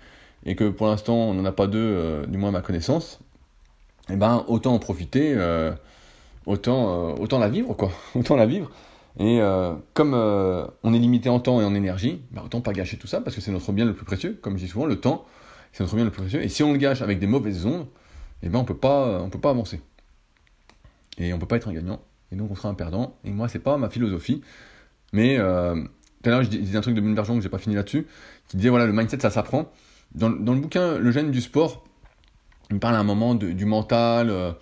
[0.44, 3.20] et que pour l'instant on n'en a pas deux, euh, du moins à ma connaissance,
[4.10, 5.72] eh ben autant en profiter, euh,
[6.46, 7.90] autant, euh, autant la vivre, quoi.
[8.14, 8.70] autant la vivre.
[9.18, 9.40] Et
[9.92, 13.20] comme on est limité en temps et en énergie, bah, autant pas gâcher tout ça,
[13.20, 15.26] parce que c'est notre bien le plus précieux, comme je dis souvent, le temps,
[15.74, 16.42] c'est notre bien le plus précieux.
[16.42, 17.88] Et si on le gâche avec des mauvaises ondes,
[18.42, 19.82] eh ben on peut pas, on peut pas avancer.
[21.18, 22.00] Et on peut pas être un gagnant
[22.32, 23.16] et donc on sera un perdant.
[23.24, 24.42] Et moi, c'est pas ma philosophie.
[25.12, 25.74] Mais euh,
[26.22, 28.06] tout à l'heure, je disais un truc de Bergeron que j'ai pas fini là-dessus,
[28.48, 29.70] qui disait voilà, le mindset, ça s'apprend.
[30.14, 31.84] Dans, dans, le bouquin Le gène du sport,
[32.70, 34.52] il me parle à un moment du mental, euh,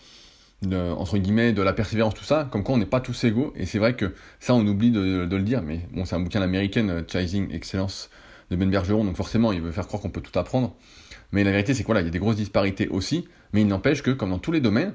[0.63, 3.53] de, entre guillemets, de la persévérance, tout ça, comme quoi on n'est pas tous égaux.
[3.57, 5.63] Et c'est vrai que ça, on oublie de, le dire.
[5.63, 8.11] Mais bon, c'est un bouquin américain, euh, Chasing Excellence
[8.51, 10.75] de Ben Bergeron, donc forcément, il veut faire croire qu'on peut tout apprendre.
[11.33, 13.29] Mais la vérité, c'est qu'il y a des grosses disparités aussi.
[13.53, 14.95] Mais il n'empêche que, comme dans tous les domaines,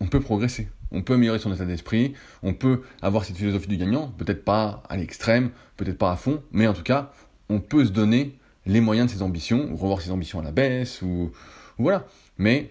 [0.00, 0.68] on peut progresser.
[0.92, 4.82] On peut améliorer son état d'esprit, on peut avoir cette philosophie du gagnant, peut-être pas
[4.88, 7.12] à l'extrême, peut-être pas à fond, mais en tout cas,
[7.48, 10.52] on peut se donner les moyens de ses ambitions, ou revoir ses ambitions à la
[10.52, 11.32] baisse, ou,
[11.78, 12.06] voilà.
[12.38, 12.70] Mais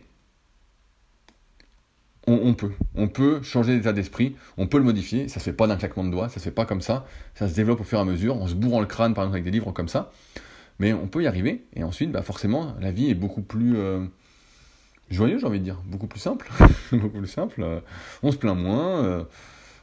[2.27, 2.71] on, peut.
[2.95, 6.03] On peut changer d'état d'esprit, on peut le modifier, ça se fait pas d'un claquement
[6.03, 7.05] de doigts, ça se fait pas comme ça,
[7.35, 9.35] ça se développe au fur et à mesure, en se bourrant le crâne par exemple
[9.35, 10.11] avec des livres comme ça,
[10.79, 14.05] mais on peut y arriver, et ensuite, bah, forcément, la vie est beaucoup plus euh,
[15.09, 16.49] joyeuse, j'ai envie de dire, beaucoup plus simple,
[16.93, 17.79] euh,
[18.23, 19.23] on se plaint moins, euh,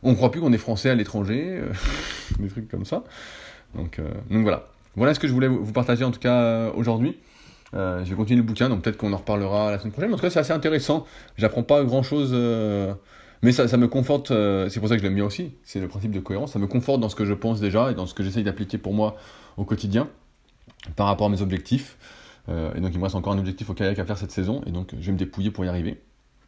[0.02, 1.62] on croit plus qu'on est français à l'étranger,
[2.38, 3.04] des trucs comme ça,
[3.74, 4.68] donc voilà.
[4.96, 7.16] Voilà ce que je voulais vous partager en tout cas aujourd'hui.
[7.74, 10.12] Euh, je vais continuer le bouquin, donc peut-être qu'on en reparlera la semaine prochaine.
[10.12, 11.06] En tout cas, c'est assez intéressant.
[11.36, 12.94] J'apprends pas grand-chose, euh,
[13.42, 14.30] mais ça, ça, me conforte.
[14.30, 15.52] Euh, c'est pour ça que je l'aime bien aussi.
[15.62, 16.52] C'est le principe de cohérence.
[16.52, 18.78] Ça me conforte dans ce que je pense déjà et dans ce que j'essaye d'appliquer
[18.78, 19.16] pour moi
[19.56, 20.08] au quotidien
[20.96, 21.98] par rapport à mes objectifs.
[22.48, 24.70] et donc, il me reste encore un objectif au kayak à faire cette saison, et
[24.70, 26.00] donc je vais me dépouiller pour y arriver.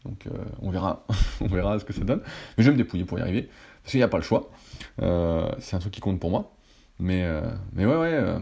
[0.05, 0.27] Donc,
[0.63, 1.07] on verra,
[1.41, 2.23] on verra ce que ça donne.
[2.57, 3.49] Mais je vais me dépouiller pour y arriver
[3.83, 4.51] parce qu'il n'y a pas le choix.
[4.99, 6.53] c'est un truc qui compte pour moi.
[6.99, 7.29] Mais,
[7.75, 8.39] mais ouais, ouais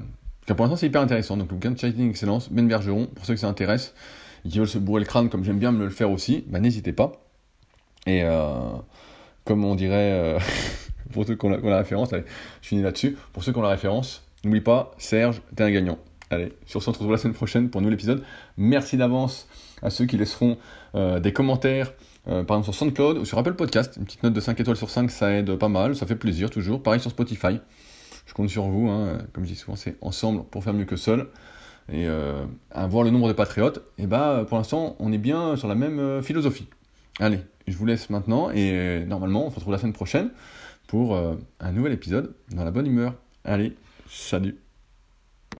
[0.55, 1.37] pour l'instant, c'est hyper intéressant.
[1.37, 3.95] Donc, le bouquin de Excellence, Ben Bergeron, pour ceux que ça intéresse
[4.45, 6.61] et qui veulent se bourrer le crâne comme j'aime bien me le faire aussi, bah,
[6.61, 7.13] n'hésitez pas.
[8.07, 8.71] Et euh,
[9.45, 10.39] comme on dirait, euh,
[11.13, 12.25] pour ceux qui ont, la, référence, allez,
[12.63, 13.17] je finis là-dessus.
[13.33, 15.99] Pour ceux qui ont la référence, n'oublie pas, Serge, t'es un gagnant.
[16.31, 18.23] Allez, sur ce, on se retrouve la semaine prochaine pour un nouvel épisode.
[18.57, 19.49] Merci d'avance
[19.83, 20.59] à ceux qui laisseront
[20.95, 21.93] euh, des commentaires,
[22.25, 23.97] par exemple sur SoundCloud ou sur Apple Podcast.
[23.97, 26.51] Une petite note de 5 étoiles sur 5, ça aide pas mal, ça fait plaisir
[26.51, 26.83] toujours.
[26.83, 27.61] Pareil sur Spotify
[28.31, 29.19] je compte sur vous, hein.
[29.33, 31.27] comme je dis souvent, c'est ensemble pour faire mieux que seul.
[31.93, 35.57] Et euh, à voir le nombre de patriotes, et bah pour l'instant on est bien
[35.57, 36.69] sur la même euh, philosophie.
[37.19, 40.31] Allez, je vous laisse maintenant et euh, normalement on se retrouve la semaine prochaine
[40.87, 43.15] pour un nouvel épisode dans la bonne humeur.
[43.45, 43.77] Allez,
[44.09, 44.70] salut